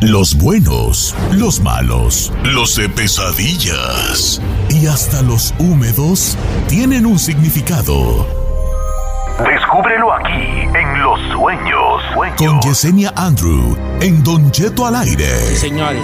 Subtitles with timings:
[0.00, 6.38] Los buenos, los malos, los de pesadillas y hasta los húmedos
[6.70, 8.26] tienen un significado.
[9.46, 12.02] Descúbrelo aquí en Los Sueños.
[12.38, 15.38] Con Yesenia Andrew en Don Cheto al aire.
[15.50, 16.02] Sí, señores.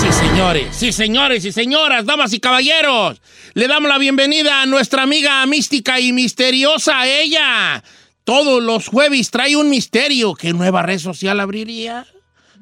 [0.00, 0.66] Sí, señores.
[0.74, 3.20] Sí, señores y señoras, damas y caballeros.
[3.52, 7.84] Le damos la bienvenida a nuestra amiga mística y misteriosa, ella.
[8.24, 10.32] Todos los jueves trae un misterio.
[10.34, 12.06] ¿Qué nueva red social abriría?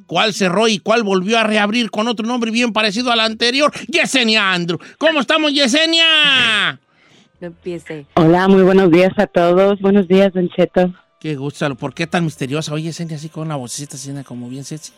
[0.07, 3.73] ¿Cuál cerró y cuál volvió a reabrir con otro nombre bien parecido al anterior?
[3.89, 4.79] Yesenia Andrew.
[4.99, 6.81] ¿Cómo estamos, Yesenia?
[7.41, 8.07] No empiece.
[8.15, 9.81] Hola, muy buenos días a todos.
[9.81, 10.93] Buenos días, Don Cheto.
[11.21, 11.75] Qué gusto.
[11.75, 12.73] ¿Por qué tan misteriosa?
[12.73, 14.93] Oye, Yesenia, así con una vocecita así como bien sexy.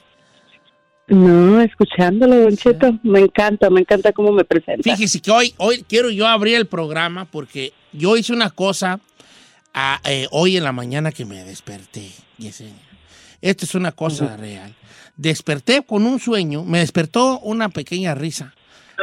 [1.08, 2.98] No, escuchándolo, Don Cheto.
[3.04, 4.82] Me encanta, me encanta cómo me presenta.
[4.82, 9.00] Fíjese que hoy, hoy quiero yo abrir el programa porque yo hice una cosa
[9.72, 12.74] a, eh, hoy en la mañana que me desperté, Yesenia.
[13.40, 14.74] Esto es una cosa real.
[15.16, 18.54] Desperté con un sueño, me despertó una pequeña risa.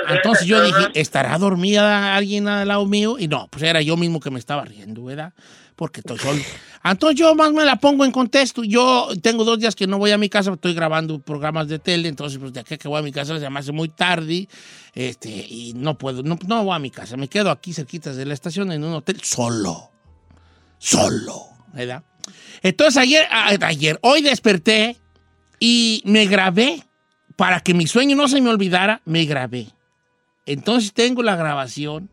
[0.10, 3.18] Entonces yo dije, ¿estará dormida alguien al lado mío?
[3.20, 5.34] Y no, pues era yo mismo que me estaba riendo, ¿verdad?
[5.76, 6.42] Porque estoy solo.
[6.84, 8.64] Entonces yo más me la pongo en contexto.
[8.64, 12.10] Yo tengo dos días que no voy a mi casa, estoy grabando programas de tele,
[12.10, 14.48] entonces pues de aquí que voy a mi casa se me hace muy tarde
[14.94, 17.16] este, y no puedo, no, no voy a mi casa.
[17.18, 19.92] Me quedo aquí cerquita de la estación en un hotel solo.
[20.78, 22.04] Solo, ¿verdad?
[22.62, 24.98] Entonces ayer, ayer, hoy desperté
[25.60, 26.84] y me grabé.
[27.36, 29.68] Para que mi sueño no se me olvidara, me grabé.
[30.46, 32.10] Entonces tengo la grabación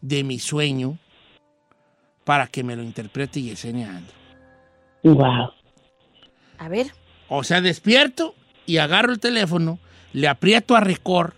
[0.00, 0.98] de mi sueño
[2.24, 4.14] para que me lo interprete Yesenia Andrew.
[5.04, 5.52] Wow.
[6.58, 6.88] A ver.
[7.28, 8.34] O sea, despierto
[8.66, 9.78] y agarro el teléfono,
[10.12, 11.34] le aprieto a record,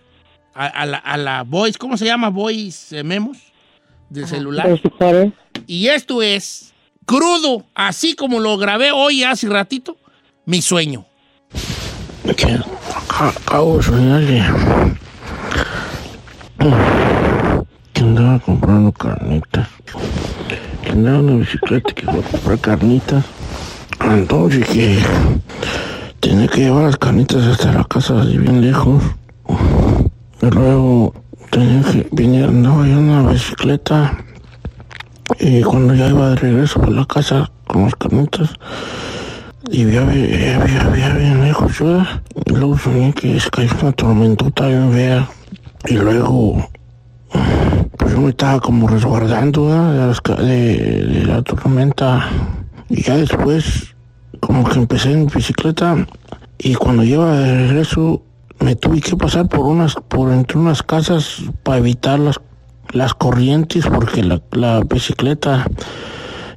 [0.55, 2.29] a, a la, a la voice, ¿cómo se llama?
[2.29, 3.37] Voice eh, memos
[4.09, 4.81] del celular.
[5.67, 6.73] Y esto es
[7.05, 9.97] crudo, así como lo grabé hoy hace ratito,
[10.49, 11.05] mi sueño.
[12.35, 12.59] que
[13.19, 14.41] acabo de soñar que,
[17.93, 19.67] que andaba comprando carnitas.
[20.81, 23.23] Que andaba una bicicleta que fue a comprar carnitas.
[24.01, 24.97] Entonces que
[26.19, 29.03] tenía que llevar las carnitas hasta la casa así bien lejos.
[30.41, 31.13] Y luego
[31.51, 34.17] tenía que venir, andaba yo en una bicicleta.
[35.39, 38.49] Y cuando ya iba de regreso por la casa con las carnitas,
[39.67, 40.01] y había,
[40.85, 42.01] había bien lejos yo.
[42.45, 45.29] Y luego soñé que se cayó una tormentota bien fea.
[45.87, 46.69] Y luego,
[47.97, 50.37] pues yo me estaba como resguardando ¿verdad?
[50.37, 52.29] de, la tormenta.
[52.89, 53.95] Y ya después,
[54.39, 56.07] como que empecé en bicicleta.
[56.57, 58.23] Y cuando iba de regreso,
[58.59, 62.39] me tuve que pasar por unas, por entre unas casas para evitar las,
[62.91, 65.65] las corrientes, porque la bicicleta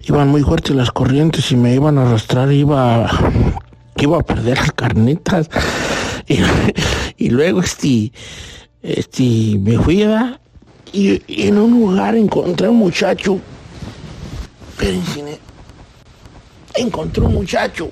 [0.04, 3.10] iban muy fuertes las corrientes y me iban a arrastrar, iba,
[3.96, 5.48] iba a perder las carnitas.
[7.18, 8.10] Y, luego este,
[8.82, 10.40] este, me fui ¿verdad?
[10.92, 13.38] y, y en un lugar encontré un muchacho.
[14.80, 15.38] Ne-
[16.74, 17.90] encontré un muchacho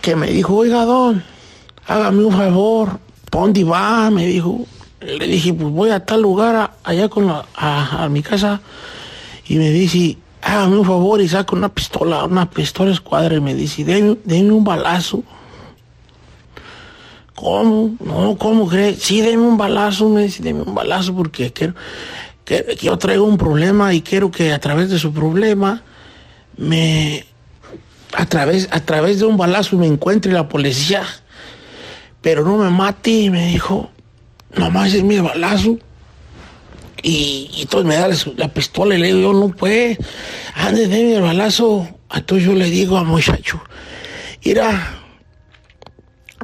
[0.00, 1.22] que me dijo, oiga, don,
[1.86, 2.98] hágame un favor,
[3.30, 4.10] ¿pa' dónde va?
[4.10, 4.66] Me dijo.
[5.00, 7.44] Le dije, pues voy a tal lugar, a- allá con a,
[8.04, 8.60] a mi casa.
[9.46, 13.36] Y me dice, hágame un favor y saca una pistola, una pistola escuadra.
[13.36, 15.22] Y me dice, deme, deme un balazo.
[17.34, 17.96] ¿Cómo?
[18.00, 18.94] No, ¿cómo cree?
[18.94, 21.74] Sí, deme un balazo, me dice, deme un balazo porque quiero,
[22.44, 25.82] que yo traigo un problema y quiero que a través de su problema
[26.56, 27.24] me...
[28.14, 31.02] A través, a través de un balazo me encuentre la policía,
[32.20, 33.90] pero no me mate, me dijo.
[34.54, 35.78] Nomás es mi balazo.
[37.02, 39.98] Y, y entonces me da la, la pistola y le digo, yo no puede.
[40.54, 43.60] Ande, déme el balazo Entonces yo le digo al muchacho,
[44.44, 45.00] mira,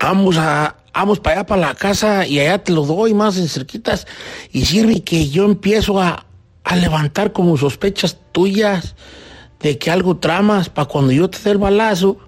[0.00, 3.48] vamos a, vamos para allá para la casa y allá te lo doy más en
[3.48, 4.06] cerquitas
[4.52, 6.26] y sirve que yo empiezo a,
[6.64, 8.94] a levantar como sospechas tuyas
[9.60, 12.18] de que algo tramas para cuando yo te dé el balazo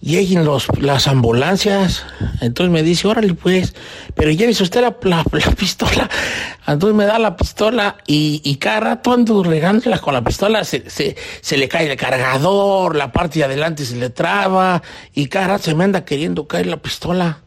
[0.00, 2.04] lleguen los, las ambulancias.
[2.40, 3.74] Entonces me dice, órale pues,
[4.14, 6.08] pero llévese usted la, la- la pistola.
[6.66, 10.88] Entonces me da la pistola y, y cada rato ando regándola con la pistola, se,
[10.90, 14.82] se, se le cae el cargador, la parte de adelante se le traba
[15.14, 17.40] y cada rato se me anda queriendo caer la pistola.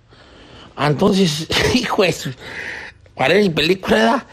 [0.79, 2.33] Entonces, hijo de su-
[3.15, 4.25] parece película.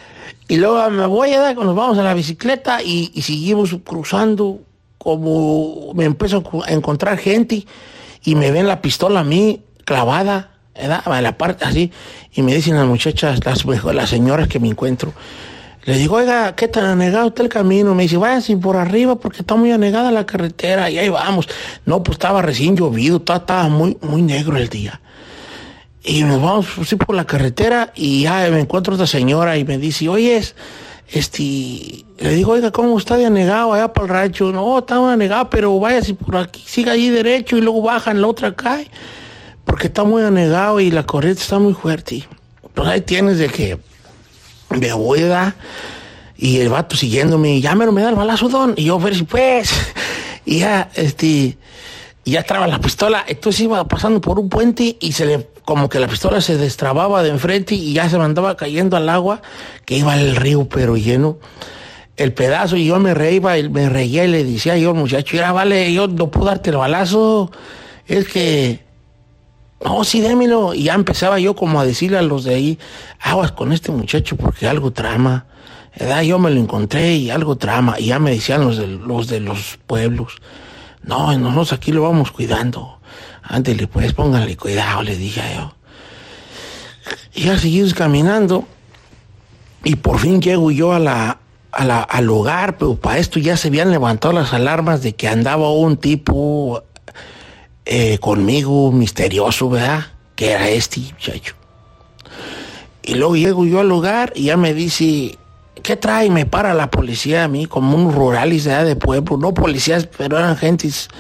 [0.47, 4.61] Y luego me voy a dar, nos vamos a la bicicleta y, y seguimos cruzando
[4.99, 7.67] como me empiezo a encontrar gente
[8.25, 10.51] y me ven la pistola a mí clavada.
[11.05, 11.93] A la parte así,
[12.33, 15.15] y me dicen las muchachas, las, las señoras que me encuentro,
[15.85, 17.95] le digo, oiga, ¿qué tan anegado está el camino?
[17.95, 21.47] Me dice, váyanse por arriba porque está muy anegada la carretera y ahí vamos.
[21.85, 25.01] No, pues estaba recién llovido, estaba, muy, muy negro el día.
[26.03, 29.77] Y nos vamos así por la carretera y ya me encuentro otra señora y me
[29.77, 30.43] dice, oye,
[31.11, 34.53] este, le digo, oiga, ¿cómo está de anegado allá para el rancho?
[34.53, 38.55] No, muy anegado, pero váyase por aquí, siga ahí derecho y luego bajan la otra
[38.55, 38.91] calle,
[39.65, 42.27] porque está muy anegado y la corriente está muy fuerte.
[42.73, 43.79] Pues ahí tienes de que
[44.71, 45.55] me voy a dar,
[46.37, 49.15] y el vato siguiéndome, y ya me, me da el balazo, don, y yo, ver
[49.15, 49.71] si pues,
[50.45, 51.57] y ya, este,
[52.25, 55.89] y ya traba la pistola, entonces iba pasando por un puente y se le, como
[55.89, 59.43] que la pistola se destrababa de enfrente y ya se me andaba cayendo al agua,
[59.85, 61.39] que iba el río pero lleno.
[62.17, 65.53] El pedazo y yo me reía, y me reía y le decía yo muchacho, ya
[65.53, 67.51] vale, yo no puedo darte el balazo,
[68.07, 68.85] es que,
[69.85, 70.75] no, sí, démelo.
[70.75, 72.79] Y ya empezaba yo como a decirle a los de ahí,
[73.21, 75.47] aguas con este muchacho porque algo trama.
[75.99, 76.23] ¿verdad?
[76.23, 77.99] Yo me lo encontré y algo trama.
[77.99, 80.41] Y ya me decían los de los, de los pueblos,
[81.03, 82.94] no, nosotros aquí lo vamos cuidando.
[83.47, 85.75] Ándele, pues pónganle cuidado, le dije yo.
[87.35, 88.67] Y ya seguimos caminando.
[89.85, 91.39] Y por fin llego yo a la,
[91.71, 95.99] al lugar, pero para esto ya se habían levantado las alarmas de que andaba un
[95.99, 96.83] tipo
[97.85, 100.07] eh, conmigo, misterioso, ¿verdad?
[100.37, 101.55] Que era este muchacho.
[103.03, 105.37] Y luego llego yo al lugar y ya me dice,
[105.83, 106.31] ¿qué trae?
[106.31, 108.87] Me para la policía a mí, como unos rurales ¿verdad?
[108.87, 111.11] de pueblo, no policías, pero eran gentes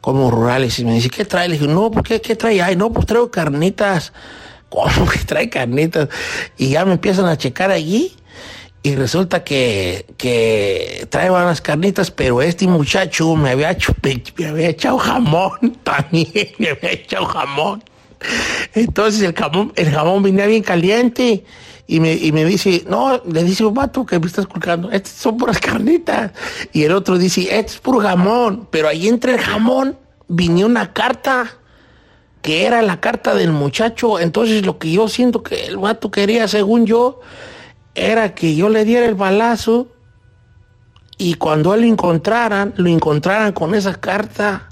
[0.00, 0.78] como rurales.
[0.78, 1.48] Y me dice, ¿qué trae?
[1.48, 2.20] Le dije, no, ¿por qué?
[2.20, 2.60] ¿Qué trae?
[2.62, 4.12] Ay, no, pues traigo carnitas.
[4.68, 6.08] ¿Cómo que trae carnitas?
[6.56, 8.14] Y ya me empiezan a checar allí.
[8.82, 13.94] Y resulta que, que trae unas carnitas, pero este muchacho me había, hecho,
[14.36, 17.82] me había echado jamón también, me había echado jamón.
[18.74, 21.44] Entonces el jamón, el jamón venía bien caliente
[21.90, 25.14] y me, y me dice, no, le dice un vato que me estás colgando, estas
[25.14, 26.32] son puras carnitas.
[26.70, 29.98] Y el otro dice, es puro jamón, pero ahí entre el jamón
[30.28, 31.56] venía una carta
[32.42, 34.20] que era la carta del muchacho.
[34.20, 37.20] Entonces lo que yo siento que el vato quería, según yo,
[37.94, 39.88] era que yo le diera el balazo
[41.16, 44.68] y cuando él lo encontraran, lo encontraran con esa carta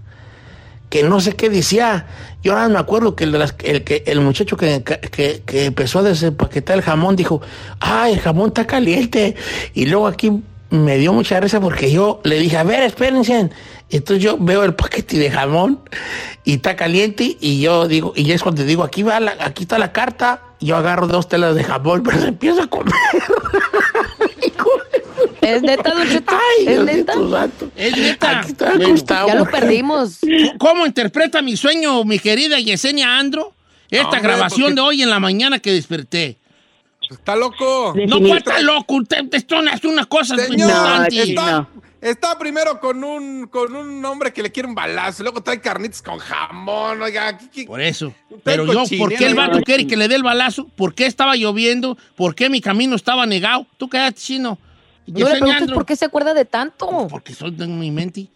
[0.88, 2.06] que no sé qué decía.
[2.42, 6.76] Yo ahora me acuerdo que el, el, el muchacho que, que, que empezó a desempaquetar
[6.76, 7.40] el jamón dijo,
[7.80, 9.34] ah, el jamón está caliente.
[9.74, 13.50] Y luego aquí me dio mucha risa porque yo le dije, a ver, espérense.
[13.90, 15.80] Entonces yo veo el paquete de jamón
[16.44, 19.78] y está caliente y yo digo, y es cuando digo, aquí va la, aquí está
[19.78, 22.94] la carta, yo agarro dos telas de jamón, pero se empieza a comer.
[25.46, 26.32] ¿Es neta, Don Cheto?
[26.32, 27.12] Ay, ¿Es neta?
[27.76, 28.41] Es neta.
[28.41, 29.29] Aquí está Bueno, Gustavo.
[29.29, 30.19] Ya lo perdimos.
[30.58, 33.53] ¿Cómo interpreta mi sueño, mi querida Yesenia Andro?
[33.91, 36.38] Esta Hombre, grabación porque- de hoy en la mañana que desperté.
[37.08, 37.94] Está loco.
[38.08, 38.96] No, pues está loco.
[38.96, 41.22] Usted, es una cosa Señor, importante.
[41.22, 41.69] está, no.
[42.00, 46.03] está primero con un, con un hombre que le quiere un balazo, luego trae carnitas
[46.03, 47.38] con jamón, oiga.
[47.38, 48.12] ¿qué- qué- Por eso.
[48.43, 50.67] Pero yo, ¿por qué el vato quiere que le dé el balazo?
[50.74, 51.96] ¿Por qué estaba lloviendo?
[52.17, 53.67] ¿Por qué mi camino estaba negado?
[53.76, 54.58] Tú quedaste chino.
[55.06, 55.75] No le preguntes Andro.
[55.75, 57.06] por qué se acuerda de tanto.
[57.08, 58.27] Porque soy de mi mente.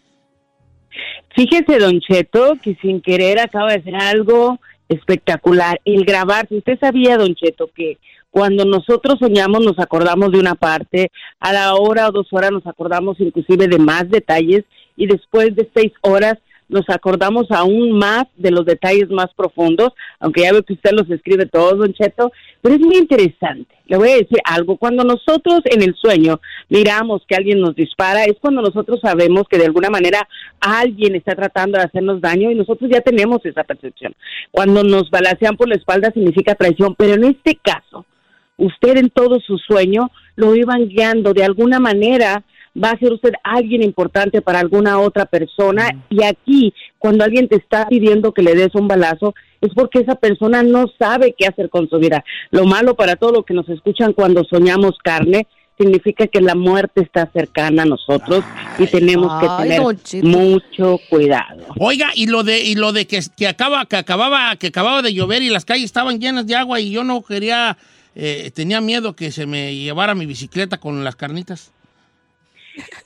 [1.35, 4.59] Fíjese, Don Cheto, que sin querer acaba de hacer algo
[4.89, 5.79] espectacular.
[5.85, 6.55] El grabarse.
[6.55, 7.97] Usted sabía, Don Cheto, que
[8.29, 12.65] cuando nosotros soñamos nos acordamos de una parte, a la hora o dos horas nos
[12.65, 14.63] acordamos inclusive de más detalles
[14.95, 16.37] y después de seis horas
[16.71, 21.09] nos acordamos aún más de los detalles más profundos, aunque ya veo que usted los
[21.11, 23.75] escribe todos, Don Cheto, pero es muy interesante.
[23.85, 28.23] Le voy a decir algo, cuando nosotros en el sueño miramos que alguien nos dispara,
[28.23, 30.27] es cuando nosotros sabemos que de alguna manera
[30.61, 34.15] alguien está tratando de hacernos daño y nosotros ya tenemos esa percepción.
[34.49, 38.05] Cuando nos balacean por la espalda significa traición, pero en este caso,
[38.55, 42.43] usted en todo su sueño lo iban guiando de alguna manera
[42.75, 45.89] va a ser usted alguien importante para alguna otra persona.
[46.09, 50.15] Y aquí, cuando alguien te está pidiendo que le des un balazo, es porque esa
[50.15, 52.23] persona no sabe qué hacer con su vida.
[52.49, 55.47] Lo malo para todo lo que nos escuchan cuando soñamos carne
[55.77, 58.43] significa que la muerte está cercana a nosotros
[58.77, 59.81] y tenemos que tener
[60.23, 61.65] mucho cuidado.
[61.79, 65.13] Oiga, y lo de y lo de que, que acaba que acababa que acababa de
[65.13, 67.77] llover y las calles estaban llenas de agua y yo no quería
[68.15, 71.71] eh, tenía miedo que se me llevara mi bicicleta con las carnitas.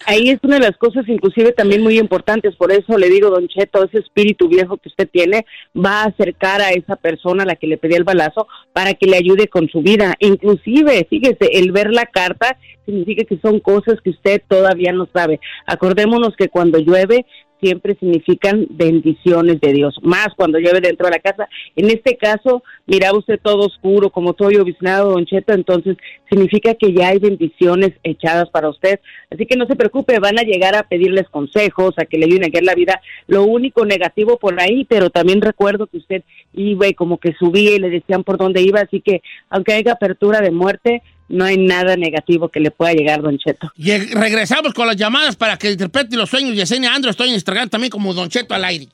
[0.05, 3.47] Ahí es una de las cosas inclusive también muy importantes, por eso le digo, don
[3.47, 5.45] Cheto, ese espíritu viejo que usted tiene
[5.75, 9.07] va a acercar a esa persona a la que le pedí el balazo para que
[9.07, 10.13] le ayude con su vida.
[10.19, 15.39] Inclusive, fíjese, el ver la carta significa que son cosas que usted todavía no sabe.
[15.65, 17.25] Acordémonos que cuando llueve
[17.61, 21.47] siempre significan bendiciones de Dios, más cuando llueve dentro de la casa.
[21.75, 25.97] En este caso, miraba usted todo oscuro, como todo lloviznado, don Cheto, entonces
[26.29, 28.99] significa que ya hay bendiciones echadas para usted.
[29.31, 32.45] Así que no se preocupe, van a llegar a pedirles consejos, a que le ayuden
[32.45, 33.01] a guiar la vida.
[33.27, 37.75] Lo único negativo por ahí, pero también recuerdo que usted iba y como que subía
[37.75, 41.57] y le decían por dónde iba, así que aunque haya apertura de muerte, no hay
[41.57, 43.71] nada negativo que le pueda llegar, don Cheto.
[43.77, 47.11] Y eh, regresamos con las llamadas para que interprete los sueños Yesenia Andro.
[47.11, 48.87] Estoy en Instagram también como Don Cheto al aire.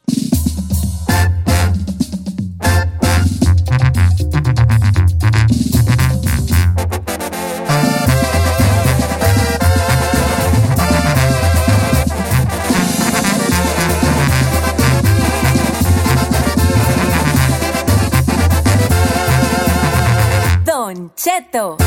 [20.66, 21.78] Don Cheto.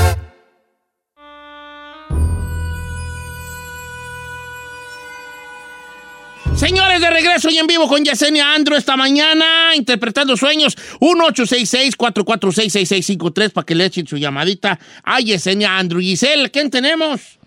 [6.57, 10.77] Señores, de regreso y en vivo con Yesenia Andro esta mañana, interpretando sueños.
[11.01, 15.99] 1-866-446-6653 para que le echen su llamadita a Yesenia Andro.
[16.01, 17.39] Giselle, ¿quién tenemos?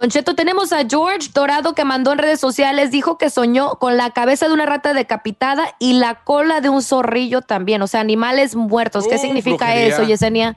[0.00, 3.96] Don Cheto, tenemos a George Dorado que mandó en redes sociales, dijo que soñó con
[3.96, 8.00] la cabeza de una rata decapitada y la cola de un zorrillo también, o sea,
[8.00, 9.06] animales muertos.
[9.08, 9.86] ¿Qué Uh, significa brujería.
[9.88, 10.56] eso, Yesenia?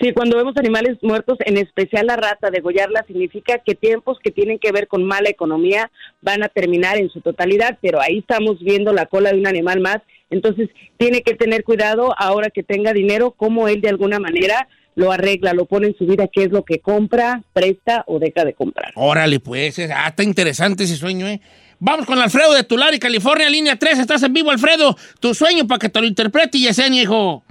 [0.00, 4.58] Sí, cuando vemos animales muertos, en especial la rata, degollarla significa que tiempos que tienen
[4.58, 5.90] que ver con mala economía
[6.22, 9.80] van a terminar en su totalidad, pero ahí estamos viendo la cola de un animal
[9.80, 9.98] más,
[10.30, 15.12] entonces tiene que tener cuidado ahora que tenga dinero, cómo él de alguna manera lo
[15.12, 18.54] arregla, lo pone en su vida, qué es lo que compra, presta o deja de
[18.54, 18.92] comprar.
[18.94, 21.40] Órale, pues, ah, está interesante ese sueño, ¿eh?
[21.78, 23.98] Vamos con Alfredo de Tulare, California, línea 3.
[23.98, 24.96] Estás en vivo, Alfredo.
[25.18, 27.42] Tu sueño para que te lo interprete, Yesenia, hijo.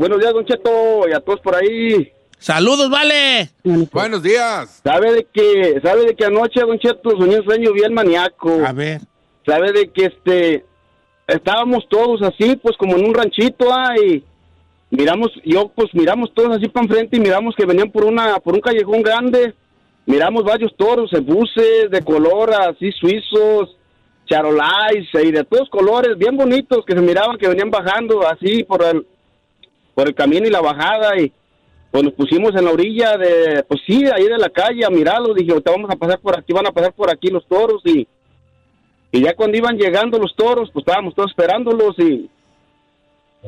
[0.00, 2.10] Buenos días, Don Cheto, y a todos por ahí.
[2.38, 3.50] Saludos, vale.
[3.92, 4.80] Buenos días.
[4.82, 8.64] ¿Sabe de que, sabe de que anoche, Don Cheto, soñé un sueño bien maníaco?
[8.66, 9.02] A ver.
[9.44, 10.64] ¿Sabe de que este,
[11.26, 14.24] estábamos todos así, pues como en un ranchito, ah, y
[14.88, 18.54] miramos, yo pues miramos todos así para enfrente y miramos que venían por una, por
[18.54, 19.52] un callejón grande.
[20.06, 23.76] Miramos varios toros, buses de color así suizos,
[24.24, 28.82] charolais y de todos colores, bien bonitos, que se miraban que venían bajando así por
[28.82, 29.06] el,
[30.00, 31.30] por el camino y la bajada y
[31.90, 35.34] pues nos pusimos en la orilla de, pues sí, ahí de la calle a mirarlos,
[35.36, 38.08] dije, ahorita vamos a pasar por aquí, van a pasar por aquí los toros y,
[39.12, 42.30] y ya cuando iban llegando los toros, pues estábamos todos esperándolos y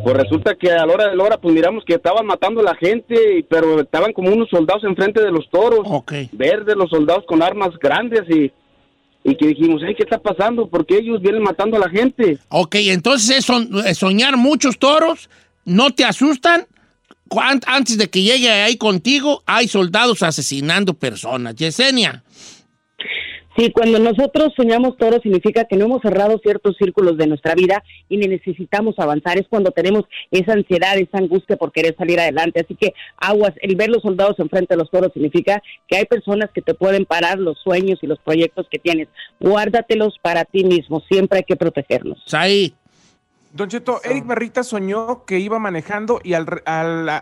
[0.04, 2.64] pues resulta que a la hora de la hora, pues miramos que estaban matando a
[2.64, 6.12] la gente, pero estaban como unos soldados enfrente de los toros, Ok.
[6.32, 8.52] verdes, los soldados con armas grandes y,
[9.24, 10.66] y que dijimos, "Ey, ¿qué está pasando?
[10.66, 12.38] ¿Por qué ellos vienen matando a la gente?
[12.48, 13.48] Ok, entonces
[13.86, 15.30] es soñar muchos toros,
[15.64, 16.66] ¿no te asustan?
[17.66, 21.54] Antes de que llegue ahí contigo, hay soldados asesinando personas.
[21.54, 22.22] Yesenia.
[23.56, 27.82] Sí, cuando nosotros soñamos toro significa que no hemos cerrado ciertos círculos de nuestra vida
[28.08, 29.38] y ne- necesitamos avanzar.
[29.38, 32.60] Es cuando tenemos esa ansiedad, esa angustia por querer salir adelante.
[32.64, 36.48] Así que aguas, el ver los soldados enfrente de los toros significa que hay personas
[36.54, 39.08] que te pueden parar los sueños y los proyectos que tienes.
[39.38, 41.02] Guárdatelos para ti mismo.
[41.10, 42.18] Siempre hay que protegerlos.
[42.32, 42.74] Ahí.
[43.52, 46.48] Don Cheto, Eric Barrita soñó que iba manejando y al,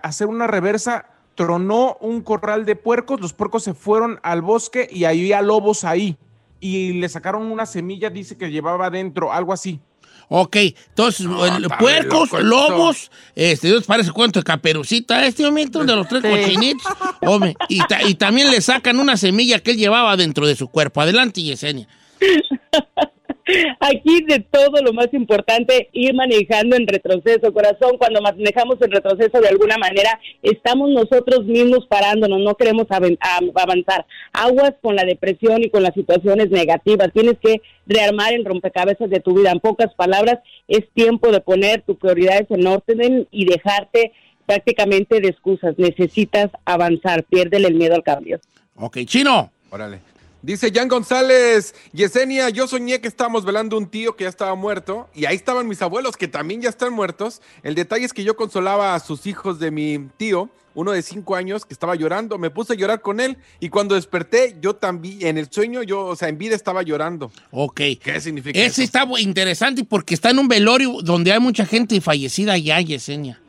[0.02, 5.04] hacer una reversa tronó un corral de puercos, los puercos se fueron al bosque y
[5.04, 6.16] había lobos ahí.
[6.60, 9.80] Y le sacaron una semilla, dice que llevaba adentro, algo así.
[10.28, 15.96] Ok, entonces, el- puercos, loco lobos, este, Dios parece cuento de caperucita, este momento de
[15.96, 16.28] los tres Sí.
[16.28, 16.86] cochinitos,
[17.22, 20.68] hombre, y, ta- y también le sacan una semilla que él llevaba dentro de su
[20.68, 21.00] cuerpo.
[21.00, 21.88] Adelante, Yesenia.
[23.80, 29.40] Aquí de todo lo más importante, ir manejando en retroceso, corazón, cuando manejamos en retroceso
[29.40, 34.06] de alguna manera, estamos nosotros mismos parándonos, no queremos avanzar.
[34.32, 39.20] Aguas con la depresión y con las situaciones negativas, tienes que rearmar el rompecabezas de
[39.20, 39.50] tu vida.
[39.50, 44.12] En pocas palabras, es tiempo de poner tus prioridades en orden y dejarte
[44.46, 45.74] prácticamente de excusas.
[45.78, 48.40] Necesitas avanzar, piérdele el miedo al cambio.
[48.76, 49.50] Ok, chino.
[49.70, 50.09] Órale.
[50.42, 55.06] Dice Jan González, Yesenia, yo soñé que estábamos velando un tío que ya estaba muerto
[55.14, 57.42] y ahí estaban mis abuelos que también ya están muertos.
[57.62, 61.36] El detalle es que yo consolaba a sus hijos de mi tío, uno de cinco
[61.36, 65.26] años que estaba llorando, me puse a llorar con él y cuando desperté yo también,
[65.26, 67.30] en el sueño yo, o sea, en vida estaba llorando.
[67.50, 67.80] Ok.
[68.02, 68.82] ¿Qué significa Ese eso?
[68.82, 73.42] está interesante porque está en un velorio donde hay mucha gente fallecida ya, Yesenia.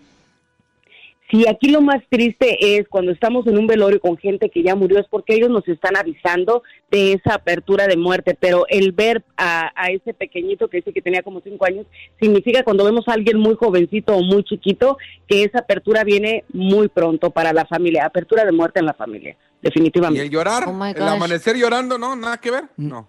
[1.32, 4.76] Sí, aquí lo más triste es cuando estamos en un velorio con gente que ya
[4.76, 6.62] murió, es porque ellos nos están avisando
[6.92, 11.02] de esa apertura de muerte, pero el ver a, a ese pequeñito que dice que
[11.02, 11.86] tenía como cinco años,
[12.20, 16.90] significa cuando vemos a alguien muy jovencito o muy chiquito, que esa apertura viene muy
[16.90, 20.26] pronto para la familia, apertura de muerte en la familia, ¿Y definitivamente.
[20.26, 20.66] el llorar?
[20.68, 21.98] Oh ¿El amanecer llorando?
[21.98, 22.66] No, nada que ver.
[22.76, 23.08] No.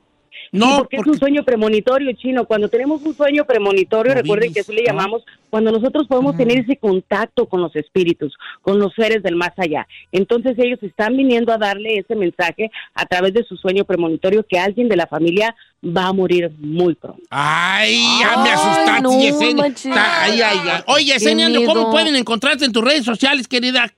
[0.53, 2.45] Sí, No, porque, es un sueño premonitorio, chino.
[2.45, 4.87] Cuando tenemos un sueño premonitorio, recuerden que así le ¿no?
[4.89, 9.53] llamamos, cuando nosotros podemos tener ese contacto con los espíritus, con los seres del más
[9.57, 9.87] allá.
[10.13, 14.59] Entonces ellos están viniendo a darle ese mensaje a través de su sueño premonitorio que
[14.59, 17.23] alguien de la familia va a morir muy pronto.
[17.31, 19.65] Ay, ya me Ay, asustaste, no, Yesenia.
[19.97, 20.83] ay, ay, ay.
[20.87, 23.91] Oye, Yesenia, ¿cómo pueden encontrarte en tus redes sociales, querida?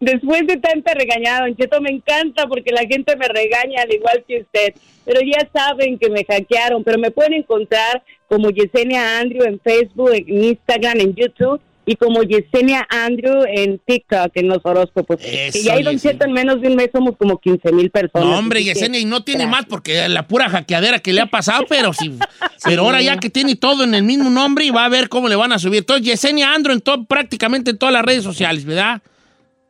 [0.00, 4.24] Después de tanta regañada, Don Cheto, me encanta porque la gente me regaña al igual
[4.26, 4.74] que usted.
[5.04, 10.12] Pero ya saben que me hackearon, pero me pueden encontrar como Yesenia Andrew en Facebook,
[10.12, 15.18] en Instagram, en YouTube y como Yesenia Andrew en TikTok, en los horóscopos.
[15.22, 15.98] Eso, y ahí, Don.
[15.98, 18.26] Cheto, en menos de un mes somos como 15 mil personas.
[18.26, 19.62] No, hombre, Yesenia, y no tiene Gracias.
[19.62, 22.18] más porque la pura hackeadera que le ha pasado, pero sí.
[22.64, 25.28] Pero ahora ya que tiene todo en el mismo nombre y va a ver cómo
[25.28, 25.80] le van a subir.
[25.80, 29.02] Entonces, Yesenia Andro en todo, prácticamente en todas las redes sociales, ¿verdad?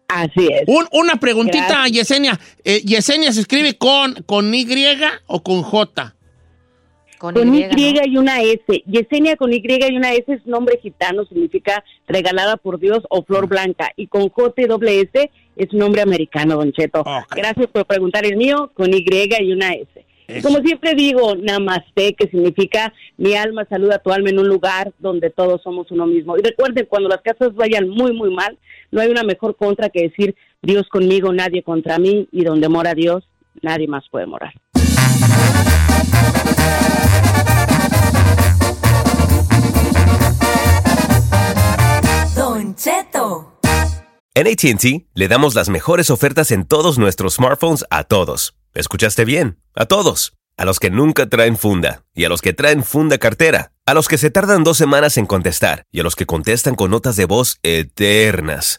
[0.08, 0.62] Así es.
[0.66, 1.92] Un- una preguntita, Gracias.
[2.08, 2.38] Yesenia.
[2.64, 4.66] Eh, ¿Yesenia se escribe con, con Y
[5.26, 6.14] o con J?
[7.18, 8.00] Con, Con Y, Y, ¿no?
[8.04, 8.62] y una S.
[8.86, 13.48] Yesenia con Y y una S es nombre gitano, significa regalada por Dios o flor
[13.48, 13.90] blanca.
[13.96, 17.04] Y con J y doble S es nombre americano, Don Cheto.
[17.34, 20.04] Gracias por preguntar el mío con Y y una S.
[20.28, 20.48] Eso.
[20.48, 24.92] Como siempre digo, namaste, que significa mi alma saluda a tu alma en un lugar
[24.98, 26.36] donde todos somos uno mismo.
[26.36, 28.58] Y recuerden, cuando las cosas vayan muy, muy mal,
[28.96, 32.94] no hay una mejor contra que decir Dios conmigo, nadie contra mí, y donde mora
[32.94, 33.28] Dios,
[33.60, 34.54] nadie más puede morar.
[42.34, 43.52] Don Cheto.
[44.34, 48.56] En ATT le damos las mejores ofertas en todos nuestros smartphones a todos.
[48.72, 49.58] ¿Escuchaste bien?
[49.74, 50.32] A todos.
[50.56, 53.72] A los que nunca traen funda y a los que traen funda cartera.
[53.84, 56.90] A los que se tardan dos semanas en contestar y a los que contestan con
[56.90, 58.78] notas de voz eternas.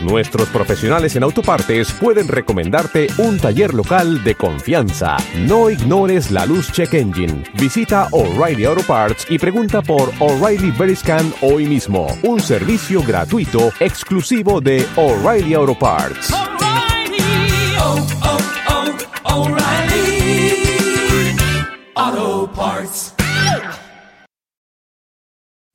[0.00, 5.16] nuestros profesionales en autopartes pueden recomendarte un taller local de confianza.
[5.38, 7.44] No ignores la luz check engine.
[7.54, 12.06] Visita O'Reilly Auto Parts y pregunta por O'Reilly Veriscan hoy mismo.
[12.22, 16.32] Un servicio gratuito exclusivo de O'Reilly Auto Parts.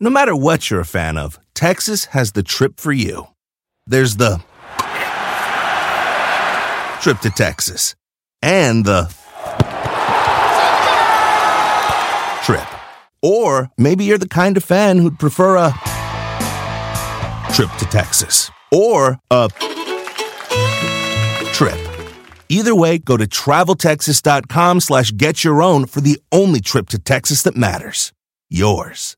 [0.03, 3.30] No matter what you're a fan of, Texas has the trip for you.
[3.91, 4.41] There's the
[7.01, 7.93] trip to Texas
[8.41, 9.13] and the
[12.45, 12.65] trip.
[13.21, 15.73] Or maybe you're the kind of fan who'd prefer a
[17.53, 19.49] trip to Texas or a
[21.51, 21.77] trip.
[22.47, 27.43] Either way, go to traveltexas.com slash get your own for the only trip to Texas
[27.43, 28.13] that matters.
[28.49, 29.17] Yours.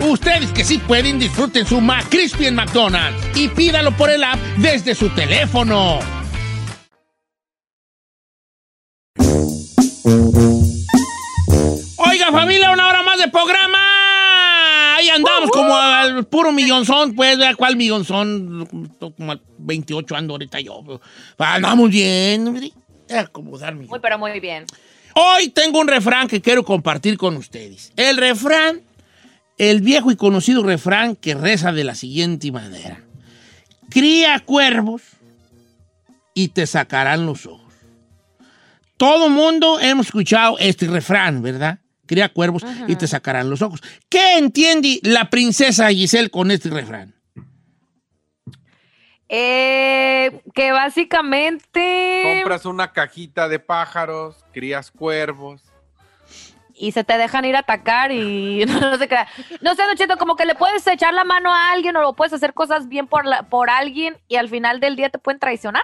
[0.00, 4.94] Ustedes que sí pueden, disfruten su McCrispy en McDonald's y pídalo por el app desde
[4.94, 5.98] su teléfono.
[11.96, 14.96] Oiga, familia, una hora más de programa.
[14.96, 18.90] Ahí andamos como al puro millonzón, pues, vea cuál millonzón.
[18.98, 20.82] Como al 28 ando ahorita yo.
[21.38, 22.72] Andamos bien.
[23.10, 23.86] acomodarme.
[23.86, 24.64] Muy, pero muy bien.
[25.14, 27.92] Hoy tengo un refrán que quiero compartir con ustedes.
[27.96, 28.82] El refrán,
[29.58, 33.00] el viejo y conocido refrán que reza de la siguiente manera.
[33.90, 35.02] Cría cuervos
[36.34, 37.72] y te sacarán los ojos.
[38.96, 41.78] Todo mundo hemos escuchado este refrán, ¿verdad?
[42.06, 43.82] Cría cuervos y te sacarán los ojos.
[44.08, 47.14] ¿Qué entiende la princesa Giselle con este refrán?
[49.28, 52.22] Eh, que básicamente.
[52.24, 55.67] Compras una cajita de pájaros, crías cuervos.
[56.80, 59.16] Y se te dejan ir a atacar y no, sé qué.
[59.60, 62.12] No sé, Don Cheto, como que le puedes echar la mano a alguien o lo
[62.14, 65.40] puedes hacer cosas bien por, la- por alguien y al final del día te pueden
[65.40, 65.82] traicionar.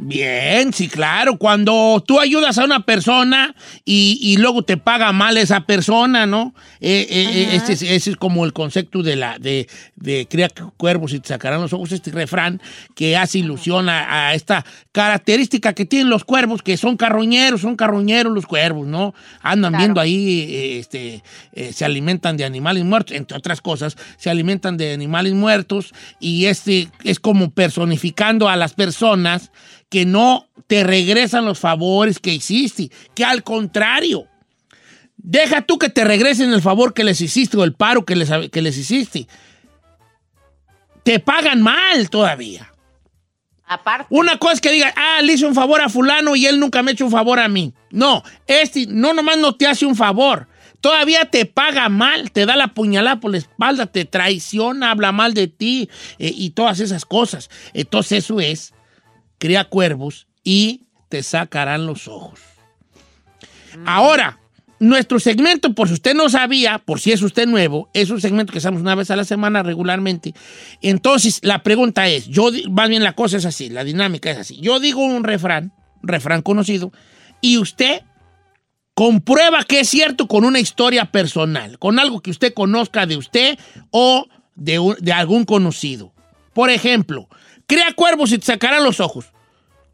[0.00, 1.38] Bien, sí, claro.
[1.38, 6.54] Cuando tú ayudas a una persona y, y luego te paga mal esa persona, ¿no?
[6.80, 11.18] Eh, eh, eh, ese, es, como el concepto de la de, de cría cuervos y
[11.18, 12.62] te sacarán los ojos, este refrán
[12.94, 17.74] que hace ilusión a, a esta característica que tienen los cuervos, que son carroñeros, son
[17.76, 19.14] carroñeros los cuervos, ¿no?
[19.42, 24.76] Andan viendo ahí, este, eh, se alimentan de animales muertos, entre otras cosas, se alimentan
[24.76, 29.50] de animales muertos y este es como personificando a las personas
[29.88, 34.26] que no te regresan los favores que hiciste, que al contrario,
[35.16, 38.30] deja tú que te regresen el favor que les hiciste o el paro que les,
[38.50, 39.28] que les hiciste.
[41.02, 42.72] Te pagan mal todavía.
[43.66, 44.06] Aparte.
[44.08, 46.82] Una cosa es que diga, ah, le hice un favor a fulano y él nunca
[46.82, 47.74] me ha hecho un favor a mí.
[47.90, 50.48] No, este no nomás no te hace un favor,
[50.80, 55.34] todavía te paga mal, te da la puñalada por la espalda, te traiciona, habla mal
[55.34, 57.50] de ti eh, y todas esas cosas.
[57.74, 58.72] Entonces eso es,
[59.38, 62.40] cría cuervos y te sacarán los ojos.
[63.86, 64.38] Ahora,
[64.80, 68.52] nuestro segmento, por si usted no sabía, por si es usted nuevo, es un segmento
[68.52, 70.34] que hacemos una vez a la semana regularmente.
[70.82, 74.58] Entonces, la pregunta es, yo, más bien la cosa es así, la dinámica es así.
[74.60, 75.72] Yo digo un refrán,
[76.02, 76.92] refrán conocido,
[77.40, 78.02] y usted
[78.94, 83.58] comprueba que es cierto con una historia personal, con algo que usted conozca de usted
[83.90, 86.12] o de, un- de algún conocido.
[86.52, 87.28] Por ejemplo,
[87.68, 89.26] crea cuervos y te sacarán los ojos.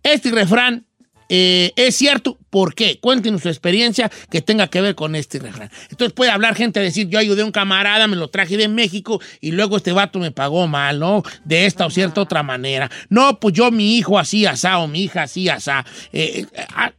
[0.02, 0.87] Este refrán
[1.28, 2.38] eh, es cierto.
[2.50, 3.00] ¿Por qué?
[3.00, 5.70] Cuéntenos su experiencia que tenga que ver con este refrán.
[5.90, 8.68] Entonces puede hablar gente a decir, yo ayudé a un camarada, me lo traje de
[8.68, 11.24] México y luego este vato me pagó mal, ¿no?
[11.44, 12.90] De esta o cierta otra manera.
[13.08, 15.84] No, pues yo mi hijo así asá o mi hija así asá.
[16.12, 16.92] Eh, eh, ah,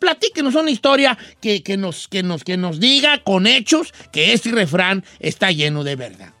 [0.00, 5.04] platíquenos una historia que nos, que, nos, que nos diga con hechos que este refrán
[5.20, 6.33] está lleno de verdad.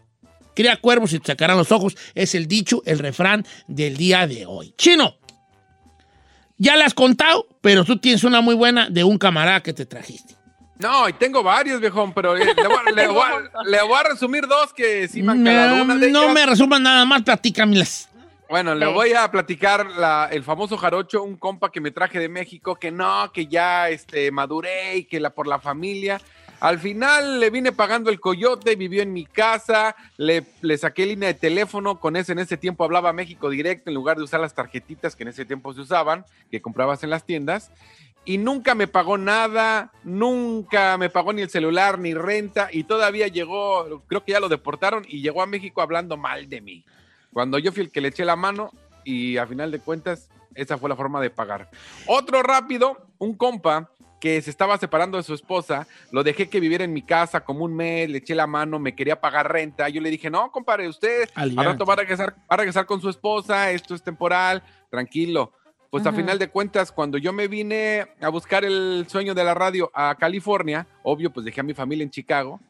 [0.54, 1.96] Cría cuervos y te sacarán los ojos.
[2.14, 4.74] Es el dicho, el refrán del día de hoy.
[4.78, 5.16] Chino,
[6.58, 9.86] ya la has contado, pero tú tienes una muy buena de un camarada que te
[9.86, 10.34] trajiste.
[10.78, 13.96] No, y tengo varios, viejón, pero eh, le, voy, a- le voy a- le voy
[13.98, 15.82] a resumir dos que sí me han quedado.
[15.82, 18.08] Una de no ellas- me resumas nada más, platícamelas.
[18.50, 22.28] Bueno, le voy a platicar la- el famoso jarocho, un compa que me traje de
[22.28, 26.20] México, que no, que ya este, maduré y que la, por la familia.
[26.64, 30.46] Al final le vine pagando el coyote, vivió en mi casa, le,
[30.78, 34.22] saqué línea de teléfono, con ese en ese tiempo hablaba México directo en lugar de
[34.22, 37.70] usar las tarjetitas que en ese tiempo se usaban, que comprabas en las tiendas.
[38.24, 43.28] Y nunca me pagó nada, nunca me pagó ni el celular ni renta y todavía
[43.28, 46.82] llegó, creo que ya lo deportaron y llegó a México hablando mal de mí.
[47.34, 48.70] Cuando yo fui el que le eché la mano
[49.04, 51.68] y a final de cuentas esa fue la forma de pagar.
[52.06, 53.90] Otro rápido, un compa
[54.24, 57.62] que se estaba separando de su esposa, lo dejé que viviera en mi casa como
[57.62, 60.88] un mes, le eché la mano, me quería pagar renta, yo le dije, no, compadre,
[60.88, 64.62] usted al rato va a regresar, va a regresar con su esposa, esto es temporal,
[64.88, 65.52] tranquilo.
[65.90, 66.16] Pues a Ajá.
[66.16, 70.14] final de cuentas, cuando yo me vine a buscar el sueño de la radio a
[70.14, 72.60] California, obvio, pues dejé a mi familia en Chicago,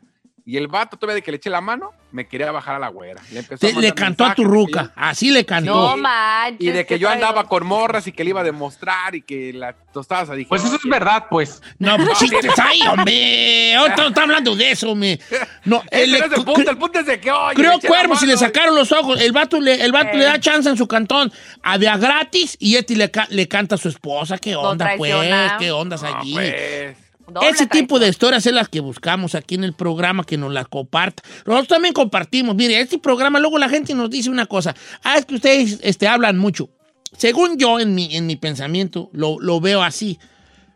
[0.46, 2.88] y el vato, todavía de que le eché la mano, me quería bajar a la
[2.88, 3.20] güera.
[3.32, 5.72] Le, empezó Te- a le mandar cantó a tu ruca, así le cantó.
[5.74, 6.60] No manches.
[6.60, 9.52] y de que yo andaba con morras y que le iba a demostrar y que
[9.54, 10.50] la tostada se dijo.
[10.50, 11.62] Pues eso es verdad, pues.
[11.78, 13.74] No, pues chistes ahí, hombre.
[13.74, 15.18] Ahorita no está hablando de eso, me.
[15.64, 18.74] No, no el punto, el punto es de que, oye, Creo cuervos y le sacaron
[18.74, 19.20] los ojos.
[19.20, 22.56] El vato le, el vato le da chance en su cantón a de a gratis
[22.60, 24.36] y este le, ca- le canta a su esposa.
[24.38, 25.14] ¿Qué onda, pues?
[25.58, 26.34] ¿Qué ondas allí?
[26.34, 27.03] pues.
[27.26, 30.52] Doble Ese tipo de historias es las que buscamos aquí en el programa, que nos
[30.52, 31.22] las comparta.
[31.46, 32.54] Nosotros también compartimos.
[32.54, 34.74] Mire, este programa, luego la gente nos dice una cosa.
[35.02, 36.68] Ah, es que ustedes este, hablan mucho.
[37.16, 40.18] Según yo, en mi, en mi pensamiento, lo, lo veo así.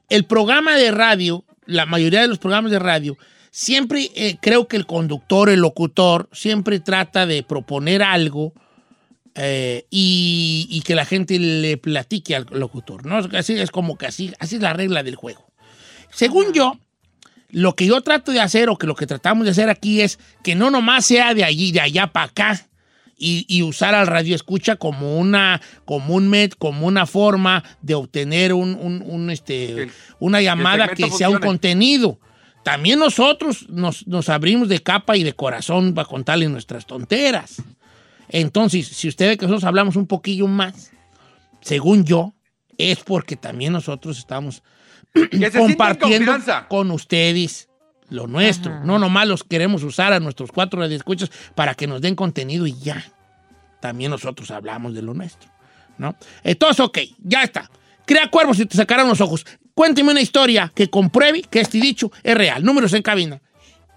[0.09, 3.19] El programa de radio, la mayoría de los programas de radio,
[3.51, 8.55] siempre eh, creo que el conductor, el locutor, siempre trata de proponer algo
[9.35, 13.19] eh, y, y que la gente le platique al locutor, ¿no?
[13.37, 15.48] Así es como que así, así es la regla del juego.
[16.11, 16.79] Según yo,
[17.51, 20.19] lo que yo trato de hacer o que lo que tratamos de hacer aquí es
[20.43, 22.65] que no nomás sea de allí, de allá para acá.
[23.21, 27.95] Y, y usar al radio escucha como una, como un med- como una forma de
[27.97, 29.89] obtener un, un- un, este,
[30.21, 32.21] una llamada que sea un contenido.
[32.63, 37.63] También nosotros nos, nos abrimos de capa y de corazón para contarles nuestras tonteras.
[38.29, 40.93] Entonces, si usted ve que nosotros hablamos un poquillo más,
[41.61, 42.35] según yo,
[42.77, 44.63] es porque también nosotros estamos
[45.31, 46.67] Que se sienta en compartiendo confianza.
[46.69, 47.69] con ustedes
[48.11, 48.81] lo nuestro.
[48.85, 52.79] No nomás los queremos usar a nuestros cuatro radioescuchas para que nos den contenido y
[52.79, 53.05] ya.
[53.81, 55.49] También nosotros hablamos de lo nuestro,
[55.99, 56.17] ¿no?
[56.43, 57.71] Entonces, ok, ya está.
[58.07, 59.47] Crea cuervos y te sacarán los ojos.
[59.75, 62.65] Cuénteme una historia que compruebe que este dicho es real.
[62.65, 63.41] Números en cabina.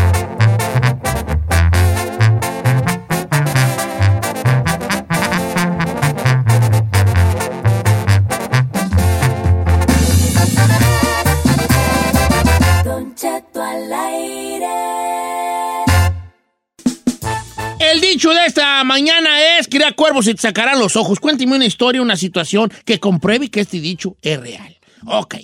[18.18, 21.20] Dicho de esta mañana es, crea cuervos y te sacarán los ojos.
[21.20, 24.76] Cuénteme una historia, una situación que compruebe que este dicho es real.
[25.07, 25.37] Ok.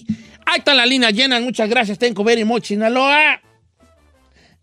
[0.45, 1.39] Ahí está la línea llena.
[1.39, 2.01] Muchas gracias.
[2.01, 3.41] Tengo very much, Sinaloa.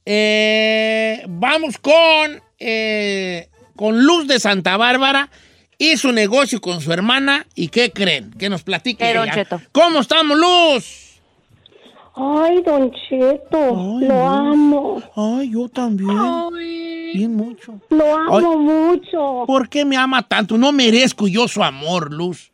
[0.05, 3.47] Eh, vamos con, eh,
[3.77, 5.29] con Luz de Santa Bárbara
[5.77, 7.47] y su negocio con su hermana.
[7.55, 8.31] ¿Y qué creen?
[8.37, 9.13] Que nos platique.
[9.13, 9.35] Don ella.
[9.35, 9.61] Cheto.
[9.71, 11.11] ¿Cómo estamos, Luz?
[12.13, 14.29] Ay, Don Cheto, Ay, lo no.
[14.29, 15.01] amo.
[15.15, 16.09] Ay, yo también.
[17.13, 17.79] Bien mucho.
[17.89, 18.57] Lo amo Ay.
[18.57, 19.43] mucho.
[19.47, 20.57] ¿Por qué me ama tanto?
[20.57, 22.51] No merezco yo su amor, Luz.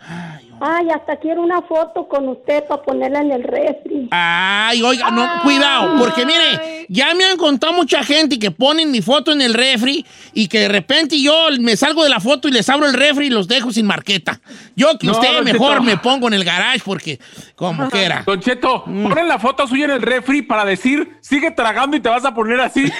[0.00, 4.08] Ay, hasta quiero una foto con usted para ponerla en el refri.
[4.10, 9.02] Ay, oiga, no, cuidado, porque mire, ya me han contado mucha gente que ponen mi
[9.02, 12.52] foto en el refri y que de repente yo me salgo de la foto y
[12.52, 14.40] les abro el refri y los dejo sin marqueta.
[14.74, 15.82] Yo que No, usted mejor Cheto.
[15.82, 17.18] me pongo en el garage porque,
[17.56, 18.22] como que era.
[18.26, 19.08] Don Cheto, Mm.
[19.08, 22.34] ponen la foto suya en el refri para decir, sigue tragando y te vas a
[22.34, 22.84] poner así.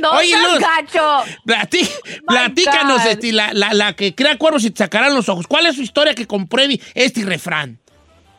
[0.01, 0.59] No Oye, Luz.
[0.59, 1.23] gacho.
[1.45, 1.89] Platí-
[2.25, 5.47] platícanos, este, la, la- la que crea cuervos y te sacarán los ojos.
[5.47, 7.79] ¿Cuál es su historia que compruebe este refrán?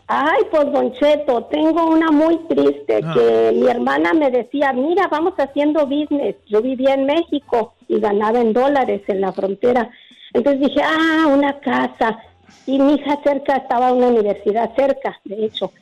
[0.06, 3.12] Ay, pues Don Cheto, tengo una muy triste Ah.
[3.14, 6.36] que mi hermana me decía, mira, vamos haciendo business.
[6.48, 9.90] Yo vivía en México y ganaba en dólares en la frontera.
[10.32, 12.18] Entonces dije, ah, una casa.
[12.66, 15.72] Y mi hija cerca estaba una universidad cerca, de hecho.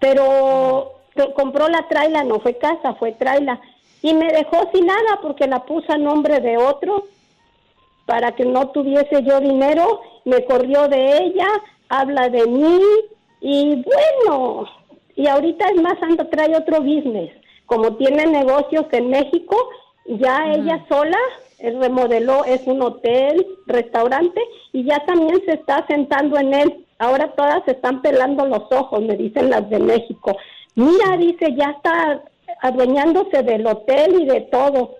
[0.00, 0.97] Pero
[1.34, 3.60] compró la traila, no fue casa, fue traila.
[4.02, 7.04] Y me dejó sin nada porque la puse a nombre de otro
[8.06, 11.46] para que no tuviese yo dinero, me corrió de ella,
[11.90, 12.80] habla de mí
[13.40, 14.66] y bueno,
[15.14, 17.30] y ahorita es más, anda, trae otro business.
[17.66, 19.56] Como tiene negocios en México,
[20.06, 21.18] ya ella sola
[21.58, 24.40] eh, remodeló, es un hotel, restaurante
[24.72, 26.86] y ya también se está sentando en él.
[26.98, 30.36] Ahora todas se están pelando los ojos, me dicen las de México.
[30.78, 32.22] Mira, dice, ya está
[32.62, 34.94] adueñándose del hotel y de todo.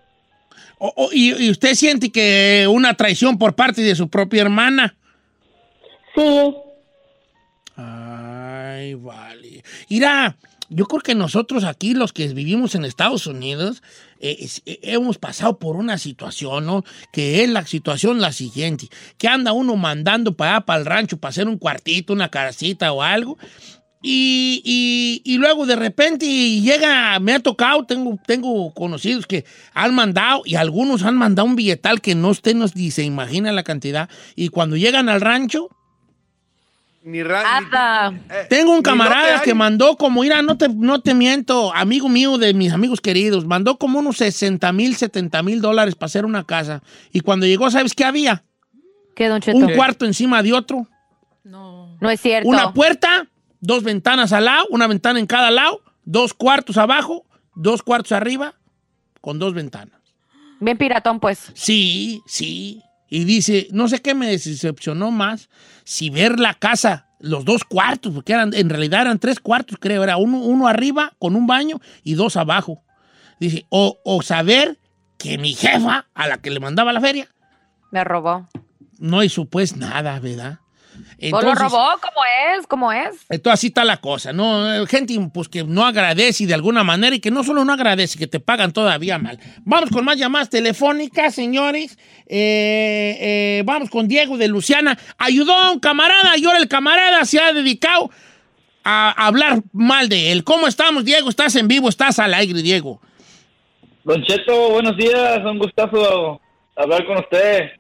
[0.79, 4.97] O- o- y, y usted siente que una traición por parte de su propia hermana?
[6.17, 6.55] Sí.
[7.77, 9.63] Ay, vale.
[9.89, 10.37] Mira,
[10.69, 13.83] yo creo que nosotros aquí, los que vivimos en Estados Unidos,
[14.21, 16.85] eh, eh, hemos pasado por una situación, ¿no?
[17.13, 21.19] Que es la situación la siguiente, que anda uno mandando para allá, para el rancho,
[21.19, 23.39] para hacer un cuartito, una casita o algo,
[24.01, 26.25] y, y- y luego de repente
[26.61, 31.57] llega, me ha tocado, tengo, tengo conocidos que han mandado, y algunos han mandado un
[31.57, 35.69] billetal que no usted nos ni se imagina la cantidad, y cuando llegan al rancho,
[37.05, 38.13] Ni Ada.
[38.51, 42.53] tengo un camarada que mandó como, mira, no te, no te miento, amigo mío de
[42.55, 46.83] mis amigos queridos, mandó como unos 60 mil, 70 mil dólares para hacer una casa.
[47.13, 48.45] Y cuando llegó, ¿sabes qué había?
[49.17, 49.57] ¿Qué, Don Cheto?
[49.57, 50.87] Un cuarto encima de otro,
[51.45, 52.49] No es cierto.
[52.49, 53.27] una puerta,
[53.61, 58.55] dos ventanas al lado, una ventana en cada lado, dos cuartos abajo, dos cuartos arriba,
[59.21, 59.99] con dos ventanas.
[60.61, 61.51] Bien piratón, pues.
[61.55, 62.83] Sí, sí.
[63.09, 65.49] Y dice, no sé qué me decepcionó más,
[65.85, 70.03] si ver la casa, los dos cuartos, porque eran, en realidad eran tres cuartos, creo,
[70.05, 72.83] era uno, uno arriba con un baño y dos abajo.
[73.41, 74.79] Dice, o, o saber
[75.17, 77.29] que mi jefa, a la que le mandaba la feria,
[77.91, 78.49] Me robó.
[78.99, 80.59] no hizo pues nada, ¿verdad?
[81.19, 82.21] Pues lo Entonces, robó, como
[82.59, 83.17] es, como es.
[83.29, 84.87] entonces así está la cosa, ¿no?
[84.87, 88.27] Gente pues que no agradece de alguna manera y que no solo no agradece, que
[88.27, 89.39] te pagan todavía mal.
[89.65, 91.99] Vamos con más llamadas telefónicas, señores.
[92.27, 94.99] Eh, eh, vamos con Diego de Luciana.
[95.19, 98.11] Ayudó a un camarada y ahora el camarada se ha dedicado
[98.85, 100.45] a hablar mal de él.
[100.45, 101.29] ¿Cómo estamos, Diego?
[101.29, 101.89] ¿Estás en vivo?
[101.89, 103.01] ¿Estás al aire, Diego?
[104.05, 106.41] Don Cheto, buenos días, un gustazo
[106.79, 107.71] hablar con usted.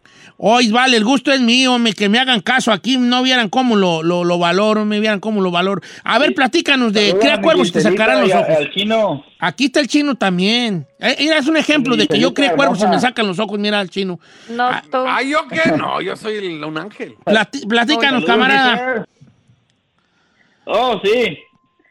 [0.40, 3.74] Hoy, vale, el gusto es mío, me, que me hagan caso aquí, no vieran cómo
[3.74, 5.80] lo, lo, lo valoro, me vieran cómo lo valoro.
[6.04, 8.56] A ver, platícanos de Saluda qué a mi acuerdos te Gintelita sacarán los ojos.
[8.56, 9.24] al chino.
[9.40, 10.86] Aquí está el chino también.
[11.00, 13.40] Eh, mira, es un ejemplo Mi de que yo creo cuervos y me sacan los
[13.40, 14.20] ojos, mira al chino.
[14.48, 14.98] No, tú.
[15.08, 15.72] Ah, ¿yo qué?
[15.76, 17.16] No, yo soy el- un ángel.
[17.24, 19.06] Plati- platícanos, Saludos, camarada.
[20.66, 21.36] Oh, sí.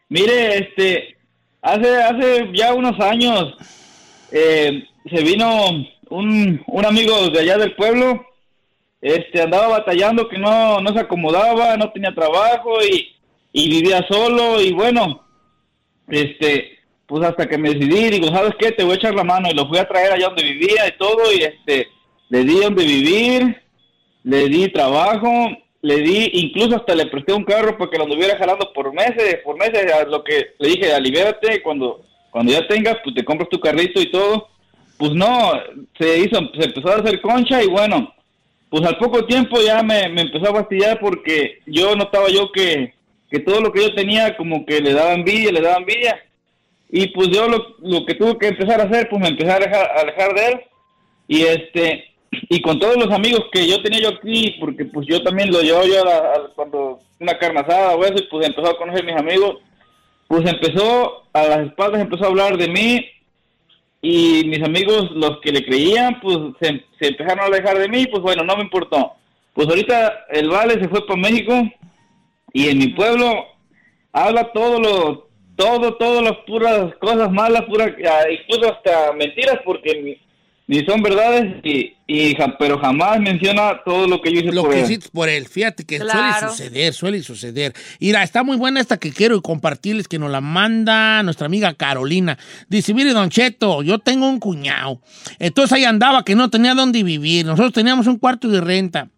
[0.09, 1.17] Mire, este,
[1.61, 3.55] hace, hace ya unos años
[4.31, 5.69] eh, se vino
[6.09, 8.25] un, un amigo de allá del pueblo,
[9.01, 13.15] este, andaba batallando que no, no se acomodaba, no tenía trabajo y,
[13.53, 15.23] y vivía solo y bueno,
[16.07, 18.71] este, pues hasta que me decidí, digo, ¿sabes qué?
[18.71, 20.97] Te voy a echar la mano y lo fui a traer allá donde vivía y
[20.97, 21.87] todo y este,
[22.29, 23.61] le di donde vivir,
[24.23, 25.29] le di trabajo,
[25.81, 29.57] le di, incluso hasta le presté un carro porque lo anduviera jalando por meses, por
[29.57, 33.59] meses, a lo que le dije, alibérate, cuando, cuando ya tengas, pues te compras tu
[33.59, 34.49] carrito y todo.
[34.97, 35.53] Pues no,
[35.99, 38.13] se hizo, se empezó a hacer concha y bueno,
[38.69, 42.93] pues al poco tiempo ya me, me empezó a fastidiar porque yo notaba yo que,
[43.29, 46.19] que todo lo que yo tenía como que le daba envidia, le daba envidia.
[46.89, 49.57] Y pues yo lo, lo que tuve que empezar a hacer, pues me empecé a
[49.57, 50.61] alejar, a alejar de él.
[51.27, 55.21] Y este, y con todos los amigos que yo tenía yo aquí, porque pues yo
[55.23, 59.05] también lo llevo yo a, cuando una carne asada o eso, pues empezó a conocer
[59.05, 59.57] mis amigos,
[60.27, 63.05] pues empezó a las espaldas, empezó a hablar de mí,
[64.09, 68.05] y mis amigos, los que le creían, pues se, se empezaron a alejar de mí,
[68.07, 69.13] pues bueno, no me importó.
[69.53, 71.53] Pues ahorita el Vale se fue para México,
[72.53, 73.45] y en mi pueblo
[74.13, 77.91] habla todo lo, todo, todas las puras cosas malas, puras,
[78.31, 80.19] incluso hasta mentiras, porque
[80.67, 84.71] ni, son verdades, y, y pero jamás menciona todo lo que yo hice Lo por
[84.71, 84.83] que él.
[84.85, 86.49] hiciste por él, fíjate que Claro.
[86.49, 87.73] suele suceder, suele suceder.
[88.01, 92.37] Mira, está muy buena esta que quiero compartirles, que nos la manda nuestra amiga Carolina.
[92.67, 95.01] Dice, mire, Don Cheto, yo tengo un cuñado.
[95.39, 97.45] Entonces ahí andaba que no tenía dónde vivir.
[97.45, 99.09] Nosotros teníamos un cuarto de renta.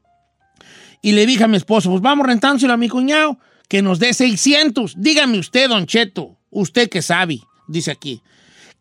[1.01, 4.13] Y le dije a mi esposo, pues vamos rentándoselo a mi cuñado, que nos dé
[4.13, 4.95] 600.
[4.97, 8.21] Dígame usted, Don Cheto, usted que sabe, dice aquí.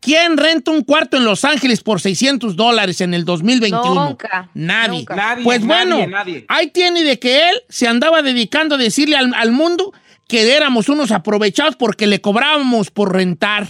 [0.00, 3.94] ¿Quién renta un cuarto en Los Ángeles por 600 dólares en el 2021?
[4.06, 4.98] Nunca, Nadie.
[5.00, 5.16] nunca.
[5.16, 6.44] Nadie, pues nadie, bueno, nadie.
[6.48, 9.92] ahí tiene de que él se andaba dedicando a decirle al, al mundo
[10.28, 13.66] que éramos unos aprovechados porque le cobrábamos por rentar.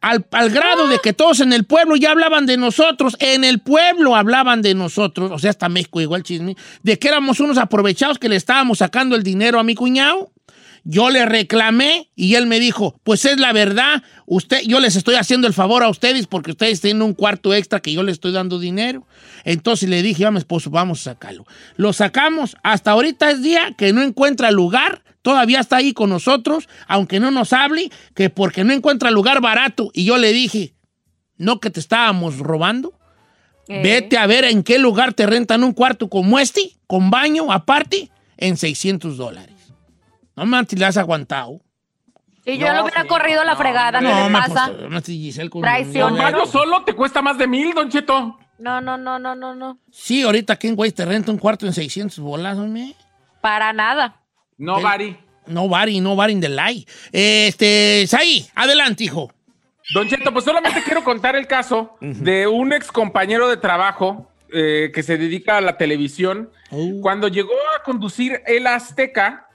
[0.00, 3.60] Al, al grado de que todos en el pueblo ya hablaban de nosotros, en el
[3.60, 8.18] pueblo hablaban de nosotros, o sea, hasta México igual chisme, de que éramos unos aprovechados
[8.18, 10.30] que le estábamos sacando el dinero a mi cuñado.
[10.88, 15.16] Yo le reclamé y él me dijo, pues es la verdad, usted, yo les estoy
[15.16, 18.30] haciendo el favor a ustedes porque ustedes tienen un cuarto extra que yo les estoy
[18.30, 19.04] dando dinero.
[19.42, 21.44] Entonces le dije a mi esposo, vamos a sacarlo.
[21.74, 26.68] Lo sacamos, hasta ahorita es día que no encuentra lugar, todavía está ahí con nosotros,
[26.86, 29.90] aunque no nos hable, que porque no encuentra lugar barato.
[29.92, 30.74] Y yo le dije,
[31.36, 32.96] no que te estábamos robando.
[33.66, 33.80] Eh.
[33.82, 38.08] Vete a ver en qué lugar te rentan un cuarto como este, con baño aparte,
[38.36, 39.55] en 600 dólares.
[40.36, 41.60] No me le has aguantado.
[42.44, 44.66] Y yo lo hubiera corrido la fregada, ¿qué le ma, pasa?
[44.68, 46.14] pues, no, con- Traición.
[46.14, 48.38] no, Con baño solo te cuesta más de mil, Don Cheto.
[48.58, 49.78] No, no, no, no, no, no.
[49.90, 52.94] Sí, ahorita aquí en Güey te renta un cuarto en 600 bolas, hombre.
[53.40, 54.20] Para nada.
[54.58, 55.18] No, Bari.
[55.46, 56.88] No bari, no bari in the light.
[57.12, 59.30] Este, Saí, adelante, hijo.
[59.94, 64.90] Don Cheto, pues solamente quiero contar el caso de un ex compañero de trabajo eh,
[64.92, 66.50] que se dedica a la televisión.
[67.00, 69.45] Cuando llegó a conducir el Azteca,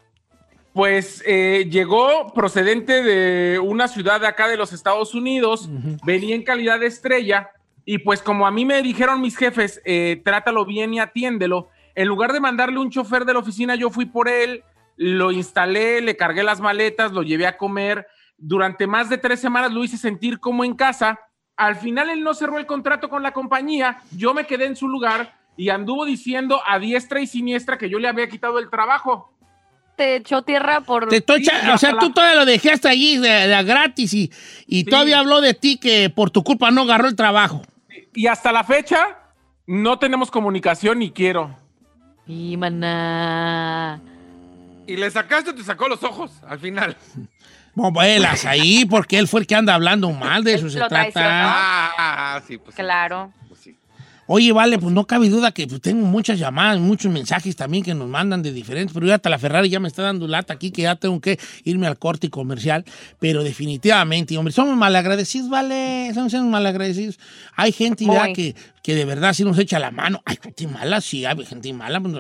[0.74, 5.70] pues eh, llegó procedente de una ciudad de acá de los Estados Unidos,
[6.04, 7.52] venía en calidad de estrella,
[7.84, 12.08] y pues como a mí me dijeron mis jefes, eh, trátalo bien y atiéndelo, en
[12.08, 14.64] lugar de mandarle un chofer de la oficina, yo fui por él,
[14.96, 18.08] lo instalé, le cargué las maletas, lo llevé a comer.
[18.38, 21.20] Durante más de tres semanas lo hice sentir como en casa.
[21.58, 24.88] Al final él no cerró el contrato con la compañía, yo me quedé en su
[24.88, 29.34] lugar y anduvo diciendo a diestra y siniestra que yo le había quitado el trabajo.
[30.02, 31.10] Te echó tierra por...
[31.10, 34.32] Te estoy Sí, o sea, tú todavía lo dejaste allí de, de gratis y,
[34.66, 37.62] y todavía habló de ti que por tu culpa no agarró el trabajo.
[38.16, 39.20] Y hasta la fecha
[39.68, 41.56] no tenemos comunicación ni quiero.
[42.26, 44.02] Y maná.
[44.88, 46.98] Y le sacaste o te sacó los ojos al final.
[47.76, 51.12] Bobelas ahí, porque él fue el que anda hablando mal de eso se trata.
[51.16, 52.76] Ah, sí, pues.
[52.76, 52.82] sí.
[52.82, 53.32] Claro.
[54.28, 54.38] Pues.
[54.38, 57.94] Oye, vale, pues no cabe duda que pues, tengo muchas llamadas, muchos mensajes también que
[57.94, 60.72] nos mandan de diferentes, pero ya hasta la Ferrari ya me está dando lata aquí
[60.72, 62.86] que ya tengo que irme al corte comercial,
[63.20, 67.20] pero definitivamente, hombre, somos malagradecidos, vale, somos malagradecidos.
[67.56, 70.22] Hay gente ya que, que de verdad sí nos echa la mano.
[70.26, 72.16] Hay gente mala, sí, hay gente mala, pues,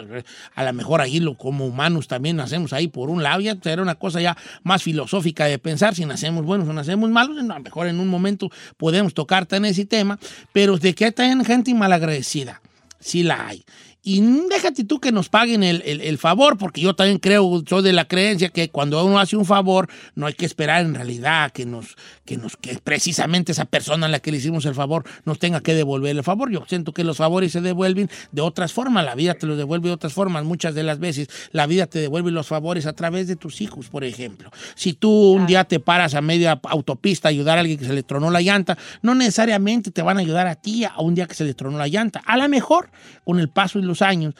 [0.55, 3.81] a lo mejor ahí lo, como humanos también nacemos ahí por un lado, ya será
[3.81, 7.59] una cosa ya más filosófica de pensar si nacemos buenos o nacemos malos, a lo
[7.59, 10.19] mejor en un momento podemos tocar en ese tema,
[10.51, 12.61] pero de que hay gente malagradecida,
[13.01, 13.65] sí la hay.
[14.03, 17.83] Y déjate tú que nos paguen el, el- el favor, porque yo también creo, soy
[17.83, 21.51] de la creencia que cuando uno hace un favor, no hay que esperar en realidad
[21.51, 21.95] que nos,
[22.25, 25.61] que nos, que precisamente esa persona a la que le hicimos el favor nos tenga
[25.61, 26.49] que devolver el favor.
[26.51, 29.89] Yo siento que los favores se devuelven de otras formas, la vida te los devuelve
[29.89, 30.45] de otras formas.
[30.45, 33.89] Muchas de las veces la vida te devuelve los favores a través de tus hijos,
[33.89, 34.49] por ejemplo.
[34.73, 37.93] Si tú un día te paras a media autopista a ayudar a alguien que se
[37.93, 41.27] le tronó la llanta, no necesariamente te van a ayudar a ti a un día
[41.27, 42.19] que se le tronó la llanta.
[42.25, 42.89] A lo mejor,
[43.23, 44.35] con el paso de los años,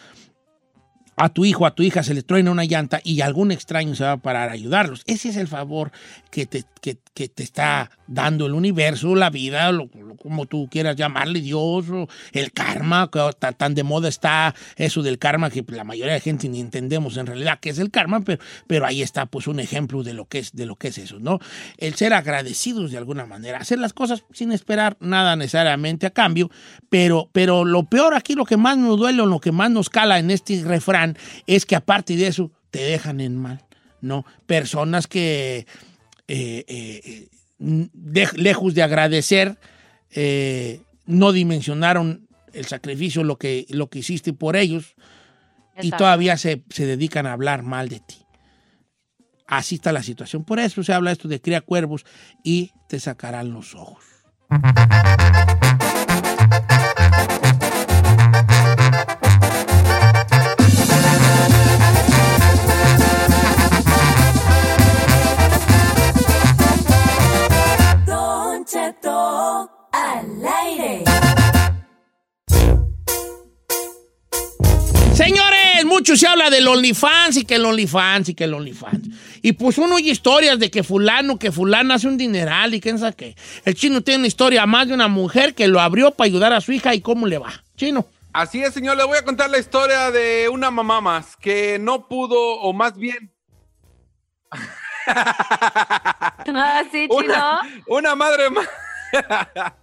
[1.24, 4.04] a tu hijo, a tu hija se le truena una llanta y algún extraño se
[4.04, 5.04] va a parar a ayudarlos.
[5.06, 5.92] Ese es el favor
[6.32, 10.96] que te, que, te está dando el universo, la vida, lo- lo- como tú quieras
[10.96, 11.86] llamarle, Dios,
[12.32, 16.20] el karma, que ta- tan de moda está eso del karma que la mayoría de
[16.22, 19.60] gente ni entendemos en realidad qué es el karma, pero, pero ahí está pues un
[19.60, 21.40] ejemplo de lo que es, de lo que es eso, ¿no?
[21.78, 26.50] El ser agradecidos de alguna manera, hacer las cosas sin esperar nada necesariamente a cambio,
[26.90, 29.90] pero, pero lo peor aquí, lo que más nos duele o lo que más nos
[29.90, 31.11] cala en este refrán
[31.48, 33.64] es que aparte de eso te dejan en mal,
[34.02, 34.26] ¿no?
[34.46, 35.66] Personas que
[36.28, 39.58] eh, eh, eh, de- lejos de agradecer,
[40.12, 44.96] eh, no dimensionaron el sacrificio, lo que, lo que hiciste por ellos,
[45.82, 48.18] y todavía se, se dedican a hablar mal de ti.
[49.48, 50.44] Así está la situación.
[50.46, 52.06] Por eso se habla esto de cría cuervos
[52.44, 54.04] y te sacarán los ojos.
[76.02, 79.08] Mucho se habla del OnlyFans y que el OnlyFans y que el OnlyFans.
[79.44, 82.98] Y pues uno oye historias de que fulano, que fulano hace un dineral y quién
[82.98, 83.36] sabe qué.
[83.66, 86.62] El chino tiene una historia más de una mujer que lo abrió para ayudar a
[86.62, 87.54] su hija y cómo le va.
[87.78, 88.08] Chino.
[88.34, 88.98] Así es, señor.
[88.98, 92.98] Le voy a contar la historia de una mamá más que no pudo, o más
[92.98, 93.32] bien,
[95.06, 97.16] Ah, sí, chino.
[97.18, 98.68] una, una madre más.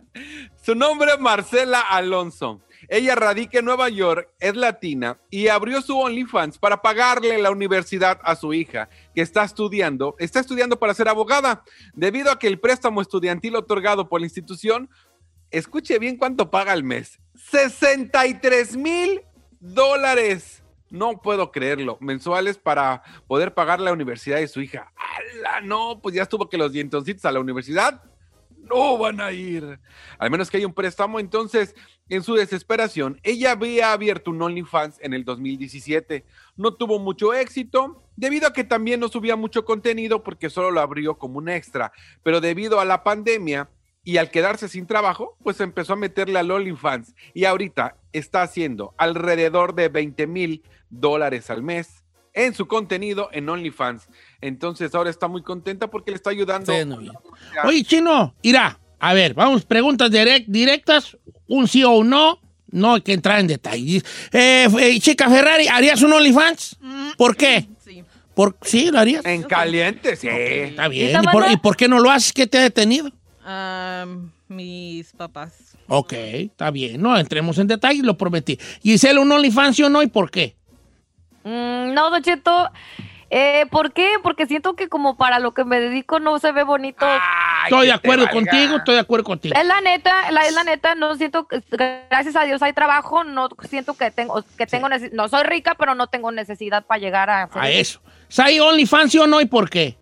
[0.64, 2.61] Su nombre es Marcela Alonso.
[2.91, 8.18] Ella radica en Nueva York, es latina y abrió su OnlyFans para pagarle la universidad
[8.24, 12.59] a su hija, que está estudiando, está estudiando para ser abogada, debido a que el
[12.59, 14.89] préstamo estudiantil otorgado por la institución,
[15.51, 17.20] escuche bien cuánto paga al mes,
[17.51, 19.20] 63 mil
[19.61, 20.62] dólares.
[20.91, 21.99] No puedo creerlo.
[22.01, 24.91] Mensuales para poder pagar la universidad de su hija.
[24.97, 25.61] ¡Hala!
[25.61, 28.03] No, pues ya estuvo que los dientoncitos a la universidad
[28.69, 29.79] no van a ir.
[30.19, 31.21] Al menos que haya un préstamo.
[31.21, 31.75] Entonces,
[32.09, 36.25] en su desesperación, ella había abierto un OnlyFans en el 2017.
[36.57, 40.81] No tuvo mucho éxito debido a que también no subía mucho contenido porque solo lo
[40.81, 41.93] abrió como un extra.
[42.23, 43.69] Pero debido a la pandemia
[44.05, 47.14] y al quedarse sin trabajo, pues empezó a meterle al OnlyFans.
[47.35, 53.49] Y ahorita está haciendo alrededor de 20 mil dólares al mes en su contenido en
[53.49, 54.09] OnlyFans.
[54.41, 56.72] Entonces ahora está muy contenta porque le está ayudando.
[57.64, 58.78] Oye, chino, irá.
[59.01, 61.16] A ver, vamos, preguntas direct- directas,
[61.47, 62.41] un sí o un no.
[62.70, 64.05] No hay que entrar en detalles.
[64.30, 66.76] Eh, eh, chica Ferrari, ¿harías un OnlyFans?
[67.16, 67.66] ¿Por qué?
[67.82, 68.05] Sí.
[68.34, 69.24] ¿Por, ¿Sí, lo harías?
[69.24, 70.28] En caliente, sí.
[70.28, 71.18] Está bien.
[71.22, 72.32] ¿Y por, y por qué no lo haces?
[72.32, 73.11] ¿Qué te ha detenido?
[74.49, 75.76] Mis papás.
[75.89, 77.01] Ok, está bien.
[77.01, 78.59] No entremos en detalles, lo prometí.
[78.82, 80.03] Gisela, ¿un OnlyFans sí o no?
[80.03, 80.55] ¿Y por qué?
[81.45, 82.70] Mm, no, Don Cheto.
[83.31, 84.12] Eh, ¿Por qué?
[84.22, 87.07] Porque siento que como para lo que me dedico no se ve bonito.
[87.64, 89.55] Estoy de acuerdo contigo, estoy de acuerdo contigo.
[89.59, 93.24] Es la neta, la, es la neta, no siento, que- gracias a Dios hay trabajo,
[93.24, 96.99] no siento que tengo, que tengo, nece- no soy rica, pero no tengo necesidad para
[97.01, 97.49] llegar a...
[97.53, 98.01] A eso.
[98.39, 99.41] ¿Hay OnlyFans sí o no?
[99.43, 99.99] ¿Y por qué?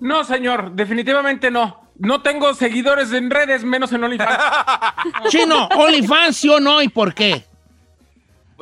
[0.00, 1.80] No, señor, definitivamente no.
[1.98, 4.38] No tengo seguidores en redes, menos en OnlyFans.
[5.28, 6.80] Chino, ¿OnlyFans sí o no?
[6.80, 7.44] ¿Y por qué?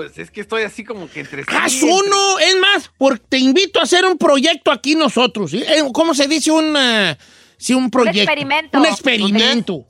[0.01, 1.43] Pues es que estoy así como que entre.
[1.47, 5.51] Haz sí, entre- uno, es más, porque te invito a hacer un proyecto aquí nosotros.
[5.51, 5.63] ¿sí?
[5.63, 7.19] Eh, ¿Cómo se dice un, eh,
[7.59, 8.21] sí, un proyecto?
[8.23, 8.79] experimento.
[8.79, 9.87] Un experimento.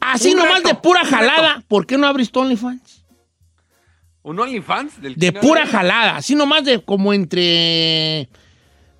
[0.00, 1.16] Así Un nomás reto, de pura un reto.
[1.16, 1.64] jalada.
[1.68, 3.04] ¿Por qué no abriste OnlyFans?
[4.22, 5.00] ¿Un OnlyFans?
[5.00, 6.16] Del De pura jalada.
[6.16, 8.28] Así nomás de como entre.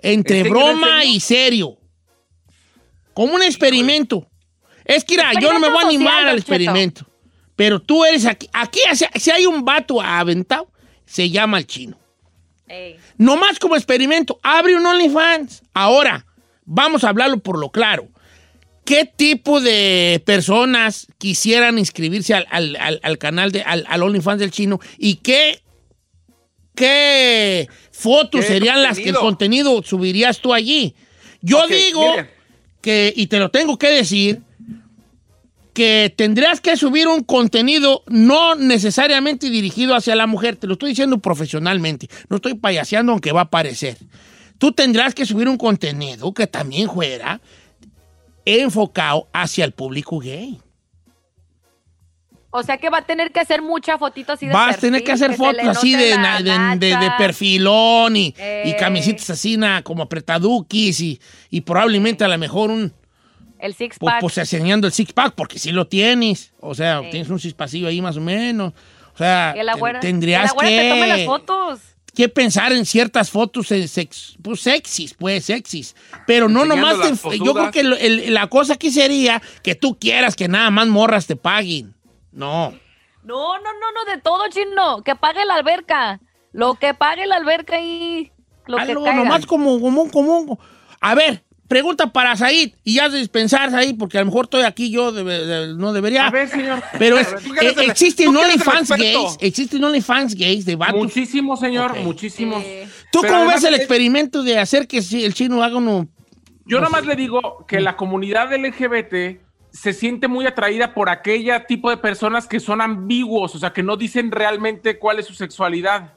[0.01, 1.77] Entre ¿En serio, broma y serio.
[3.15, 4.29] Como un experimento.
[4.85, 7.07] Es que, mira, yo no me voy a animar social, al experimento.
[7.63, 8.49] Pero tú eres aquí.
[8.53, 8.81] Aquí,
[9.15, 10.69] si, hay un vato aventado,
[11.07, 11.97] se llama el chino.
[12.67, 12.97] Ey.
[13.17, 15.63] Nomás como experimento, abre un OnlyFans.
[15.73, 16.27] Ahora,
[16.65, 18.09] vamos a hablarlo por lo claro.
[18.85, 24.41] ¿Qué tipo de personas quisieran inscribirse al, al- al- al canal, de, al, al OnlyFans
[24.41, 24.81] del chino?
[24.99, 25.63] ¿Y qué,
[26.75, 29.81] qué fotos ¿Qué serían las que el contenido?
[29.85, 30.97] subirías tú allí?
[31.43, 32.13] Yo digo
[32.81, 34.41] que, y te lo tengo que decir,
[35.73, 40.91] que tendrías que subir un contenido no necesariamente dirigido hacia la mujer, te lo estoy
[40.91, 43.97] diciendo profesionalmente, no estoy payaseando aunque va a parecer.
[44.59, 47.41] Tú tendrás que subir un contenido que también fuera
[48.45, 50.61] enfocado hacia el público gay.
[52.55, 55.03] O sea que va a tener que hacer mucha fotito así de Vas a tener
[55.03, 56.15] que hacer fotos así de,
[57.17, 58.77] perfilón y, y Eh.
[58.79, 62.93] camisitas así na, como apretaduquis y, y probablemente a lo mejor un,
[63.63, 64.21] El six pues, pack.
[64.21, 66.53] pues enseñando el six pack, porque sí lo tienes.
[66.61, 68.73] O sea, tienes un six pasillo ahí más o menos.
[69.15, 71.81] O sea, que la ten- güera, tendrías que la güera te tome las que, fotos.
[72.15, 75.95] que pensar en ciertas fotos sex- pues, sexys, pues sexys.
[76.27, 79.97] Pero no Enseñando nomás, te- yo creo que el- la cosa aquí sería que tú
[79.99, 81.95] quieras que nada más morras te paguen.
[82.33, 82.73] No.
[83.23, 85.05] No, no, no, no, de todo, chino.
[85.05, 86.21] Que pague la alberca.
[86.51, 88.33] Lo que pague la alberca y
[88.67, 89.23] lo que Algo caiga.
[89.23, 90.59] nomás como común, común.
[91.01, 92.73] A ver, pregunta para Said.
[92.85, 96.27] Y ya dispensar, Said, porque a lo mejor estoy aquí yo, debe- de- no debería.
[96.27, 96.83] A ver, señor.
[96.99, 97.43] Pero es- ver,
[97.75, 99.37] tú eh, existen tú OnlyFans gays.
[99.41, 100.97] Existen OnlyFans gays de vatos.
[101.01, 101.99] Muchísimos, señor, Ok.
[102.01, 102.63] muchísimos.
[103.11, 106.09] ¿Tú Pero cómo ves el experimento de hacer que el chino haga uno...
[106.65, 107.07] Yo no nomás sé.
[107.09, 109.41] le digo que la comunidad LGBT
[109.73, 113.83] se siente muy atraída por aquella tipo de personas que son ambiguos, o sea, que
[113.83, 116.13] no dicen realmente cuál es su sexualidad.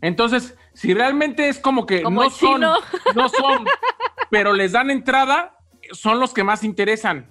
[0.00, 3.64] Entonces, si realmente es como que Como no son, no son,
[4.30, 5.56] pero les dan entrada,
[5.92, 7.30] son los que más interesan.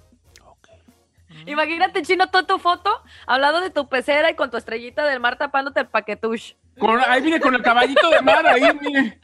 [1.46, 2.90] Imagínate, chino, toda tu foto
[3.26, 6.52] hablando de tu pecera y con tu estrellita del mar tapándote el paquetush.
[6.78, 9.20] Con- ahí viene con el caballito de mar, ahí mire.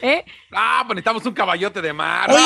[0.00, 0.24] ¿Eh?
[0.52, 2.30] Ah, pues necesitamos un caballote de mar.
[2.30, 2.44] Oye,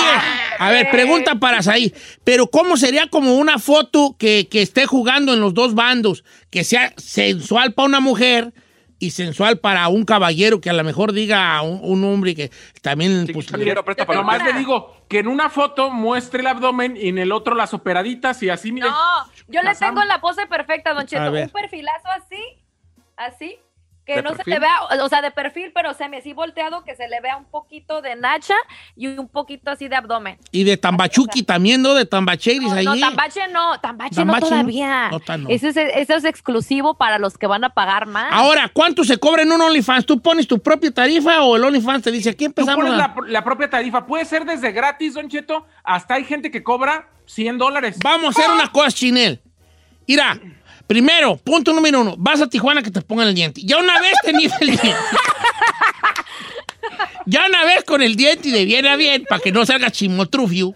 [0.59, 1.93] a ver, pregunta para Said.
[2.25, 6.25] Pero ¿cómo sería como una foto que, que esté jugando en los dos bandos?
[6.49, 8.55] Que sea sensual para una mujer
[9.01, 12.51] y sensual para un caballero que a lo mejor diga a un, un hombre que
[12.83, 13.27] también...
[13.33, 17.09] pues, caballero, presta para Nomás le digo que en una foto muestre el abdomen y
[17.09, 18.89] en el otro las operaditas y así, mire.
[18.89, 18.97] No,
[19.49, 21.33] yo le tengo la pose perfecta, Don Cheto.
[21.33, 22.63] Un perfilazo así,
[23.17, 23.59] así,
[24.11, 26.97] que ¿De no se le vea, o sea, de perfil, pero semi así volteado, que
[26.97, 28.55] se le vea un poquito de nacha
[28.97, 30.39] y un poquito así de abdomen.
[30.51, 31.95] Y de Tambachuki también, ¿no?
[31.95, 32.85] De Tambacheris No, ahí.
[32.85, 35.11] no, tambache no, tambache, Tambache no todavía.
[35.11, 35.49] No, no.
[35.49, 38.33] Ese, es, exclusivo para los que van a pagar más.
[38.33, 40.05] Ahora, ¿cuánto se cobra en un OnlyFans?
[40.07, 42.85] ¿Tú pones tu propia tarifa o el OnlyFans te dice aquí Tú empezamos?
[42.85, 44.07] pones a- la, la propia tarifa.
[44.07, 47.99] Puede ser desde gratis, Don Cheto, hasta hay gente que cobra 100 dólares.
[48.03, 49.41] Vamos a hacer una cosa, Chinel.
[50.07, 50.41] Mira,
[50.95, 53.61] primero, punto número uno, vas a Tijuana que te pongan el diente.
[53.65, 54.93] Ya una vez tenías el diente.
[57.27, 59.93] Ya una vez con el diente y de bien a bien, para que no salga
[59.93, 60.75] chimotrufio,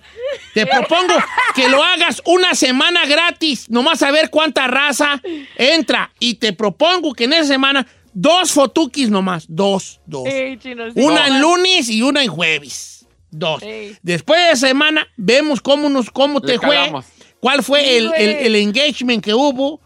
[0.52, 1.14] te propongo
[1.56, 5.20] que lo hagas una semana gratis, nomás a ver cuánta raza
[5.56, 6.12] entra.
[6.20, 10.28] Y te propongo que en esa semana, dos fotukis nomás, dos, dos.
[10.28, 11.00] Ey, chino, sí.
[11.00, 13.04] Una en lunes y una en jueves.
[13.32, 13.60] Dos.
[13.64, 13.96] Ey.
[14.02, 17.04] Después de esa semana, vemos cómo, nos, cómo Le te fue, calamos.
[17.40, 18.46] cuál fue Sí, el, el- güey.
[18.46, 19.80] el engagement que hubo.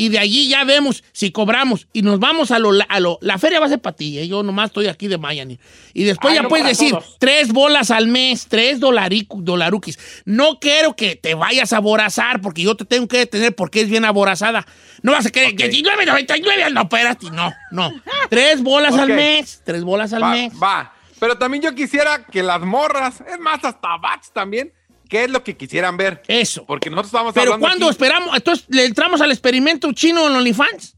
[0.00, 1.86] Y de allí ya vemos si cobramos.
[1.92, 2.70] Y nos vamos a lo.
[2.88, 4.18] A lo la feria va a ser para ti.
[4.18, 4.26] ¿eh?
[4.26, 5.58] Yo nomás estoy aquí de Miami.
[5.92, 7.16] Y después Ay, ya no puedes decir todos.
[7.18, 9.98] tres bolas al mes, tres dolaruquis.
[10.24, 13.90] No quiero que te vayas a aborazar porque yo te tengo que detener porque es
[13.90, 14.66] bien aborazada.
[15.02, 15.54] No vas a querer.
[15.54, 17.30] 19.99, no, espérate.
[17.30, 17.92] No, no.
[18.30, 19.60] Tres bolas al mes.
[19.64, 20.52] Tres bolas al va, mes.
[20.54, 20.94] va.
[21.18, 24.72] Pero también yo quisiera que las morras, es más, hasta bats también,
[25.10, 26.22] ¿qué es lo que quisieran ver?
[26.28, 26.64] Eso.
[26.64, 28.34] Porque nosotros estamos Pero hablando ¿cuándo aquí- esperamos?
[28.36, 30.96] Entonces, ¿le entramos al experimento chino en OnlyFans?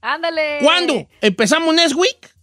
[0.00, 0.58] Ándale.
[0.62, 1.06] ¿Cuándo?
[1.20, 2.34] ¿Empezamos next week?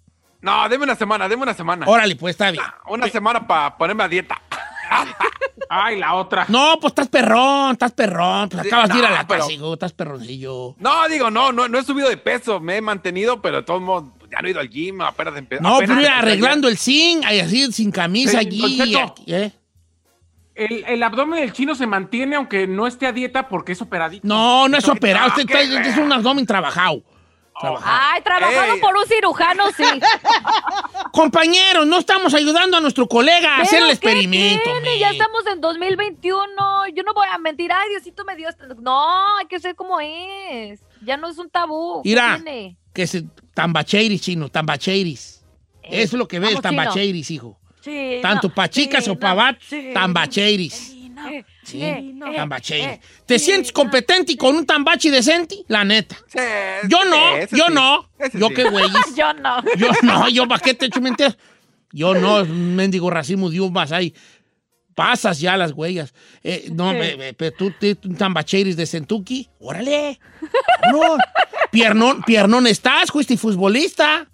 [0.41, 1.88] No, deme una semana, deme una semana.
[1.88, 2.63] Órale, pues está bien.
[2.88, 4.39] Una semana para ponerme a dieta.
[5.70, 6.45] Ay, la otra.
[6.49, 8.49] No, pues estás perrón, estás perrón.
[8.49, 10.76] Pues acabas de ir a no, la pero- estás perroncillo.
[10.78, 13.82] No, digo, no, no, no he subido de peso, me he mantenido, pero de todos
[13.82, 16.68] modos, pues, ya no he ido al gym, apenas empe- No, apenas pero empecé arreglando
[16.68, 18.95] el zinc, así, sin camisa Sí, allí.
[18.95, 19.51] Aquí, ¿eh?
[20.55, 24.25] El, el abdomen del chino se mantiene aunque no esté a dieta porque es operadito.
[24.27, 27.03] No, no es operado, usted está- es un abdomen trabajado.
[27.59, 27.99] Trabajado.
[28.13, 28.81] Ay, trabajado Ey.
[28.81, 29.83] por un cirujano, sí.
[31.11, 34.63] Compañeros, no estamos ayudando a nuestro colega a hacer el ¿Pero qué experimento.
[34.81, 34.99] tiene?
[34.99, 36.43] Ya estamos en 2021.
[36.93, 37.71] Yo no voy a mentir.
[37.71, 38.49] Ay, Diosito me dio.
[38.81, 40.81] No, hay que ser como es.
[41.01, 42.01] Ya no es un tabú.
[42.03, 42.41] ¿Qué Mira,
[42.93, 45.43] que se tambacheiris, chino, tambacheiris.
[45.83, 46.61] Eh, Eso es lo que ves, chino.
[46.61, 47.57] tambacheiris, hijo.
[47.86, 50.95] Sí, Tanto no, para chicas sí, o para no, bat, sí, tambacheiris.
[51.11, 51.21] no,
[51.63, 52.99] Sí, tambache.
[53.27, 55.57] ¿Te sientes competente y con un tambachi decente?
[55.67, 56.15] La neta.
[56.88, 58.09] yo no, yo sí, no.
[58.17, 58.53] ese Yo sí.
[58.55, 58.86] qué güey.
[59.15, 59.63] Yo no.
[59.77, 61.38] Yo no, yo para qué te echo mentiras.
[61.91, 64.15] Yo no, un mendigo racimo de uvas ahí.
[64.95, 66.13] Pasas ya las huellas.
[66.43, 66.91] Eh, no,
[67.38, 70.19] pero tú, tú, tú tambacheris de Kentucky, órale.
[70.91, 71.17] No,
[71.71, 74.27] piernón, piernón estás, fuiste futbolista.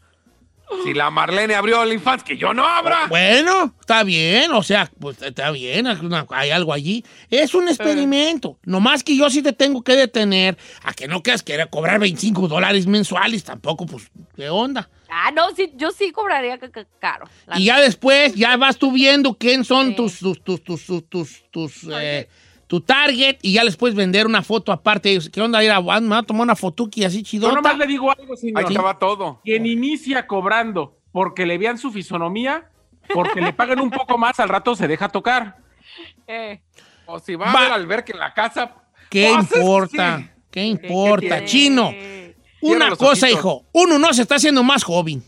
[0.84, 3.08] Si la Marlene abrió OnlyFans, que yo no abra.
[3.08, 5.86] Bueno, está bien, o sea, pues está bien,
[6.30, 7.04] hay algo allí.
[7.30, 8.58] Es un experimento.
[8.64, 12.48] Nomás que yo sí te tengo que detener a que no quieras querer cobrar 25
[12.48, 14.90] dólares mensuales, tampoco, pues, ¿qué onda?
[15.10, 17.26] Ah, no, sí, yo sí cobraría ca- ca- caro.
[17.56, 21.44] Y ya después, ya vas tú viendo quién son tus, tus, tus, tus, tus, tus,
[21.52, 22.30] tus, eh,
[22.72, 25.20] tu target y ya les puedes vender una foto aparte.
[25.30, 25.62] ¿Qué onda?
[25.62, 27.56] Ir a, me voy a tomar una fotuki así Yo chidota.
[27.56, 28.66] nomás le digo algo, señor.
[28.66, 29.42] Ahí va todo.
[29.44, 32.70] Quien inicia cobrando porque le vean su fisonomía,
[33.14, 35.58] porque le paguen un poco más, al rato se deja tocar.
[36.26, 36.62] Eh.
[37.08, 37.74] O si va, Va.
[37.76, 38.74] a ver en la casa.
[39.10, 40.18] ¿Qué pues, es- importa?
[40.20, 40.30] sí.
[40.50, 41.44] ¿Qué importa?
[41.44, 41.94] Chino.
[42.62, 43.32] Una cosa, ojitos.
[43.32, 43.66] hijo.
[43.74, 45.22] Uno no se está haciendo más joven.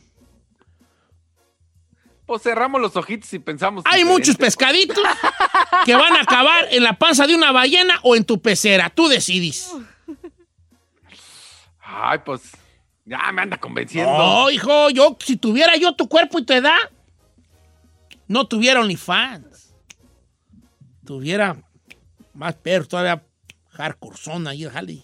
[2.25, 3.83] Pues cerramos los ojitos y pensamos.
[3.85, 4.13] Hay diferente.
[4.13, 5.03] muchos pescaditos
[5.85, 8.89] que van a acabar en la panza de una ballena o en tu pecera.
[8.89, 9.71] Tú decides.
[11.79, 12.41] Ay, pues.
[13.05, 14.17] Ya me anda convenciendo.
[14.17, 16.77] No, hijo, yo, si tuviera yo tu cuerpo y tu edad,
[18.27, 19.75] no tuviera OnlyFans.
[21.05, 21.57] Tuviera
[22.33, 23.25] más perros, todavía
[23.71, 25.03] hardcore son ahí, jale.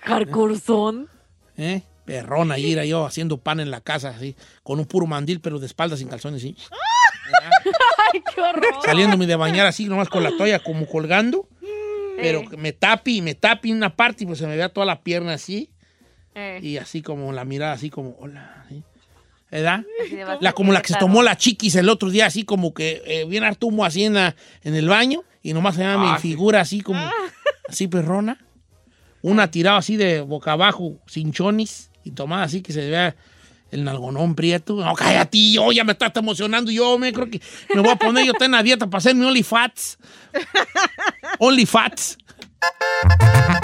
[0.00, 1.08] Hardcore son.
[1.56, 1.82] ¿Eh?
[2.04, 5.58] Perrón ahí era yo haciendo pan en la casa, así, con un puro mandil, pero
[5.58, 6.54] de espaldas sin calzones, sí.
[8.12, 8.74] Ay, qué horror.
[8.84, 11.48] Saliéndome de bañar así, nomás con la toalla como colgando.
[12.16, 14.86] Pero que me tapi, me tapi en una parte y pues se me vea toda
[14.86, 15.70] la pierna así.
[16.34, 16.60] Eh.
[16.62, 18.64] Y así como la mirada, así como, hola.
[18.68, 18.82] ¿sí?
[19.50, 19.62] De
[20.40, 23.24] La, como la que se tomó la chiquis el otro día, así como que eh,
[23.24, 26.60] bien hartumo así en, la- en el baño y nomás se llama Ah, mi figura
[26.60, 27.00] así como,
[27.68, 28.38] así perrona.
[29.22, 33.16] Una tirada así de boca abajo, sin chonis y tomada así que se vea
[33.70, 34.76] el nalgonón prieto.
[34.76, 36.70] No, cállate, yo ya me estás emocionando.
[36.70, 37.40] Yo me creo que
[37.74, 39.98] me voy a poner, yo estoy en la dieta para hacer mi OnlyFats.
[41.38, 42.18] OnlyFats.
[43.62, 43.63] Don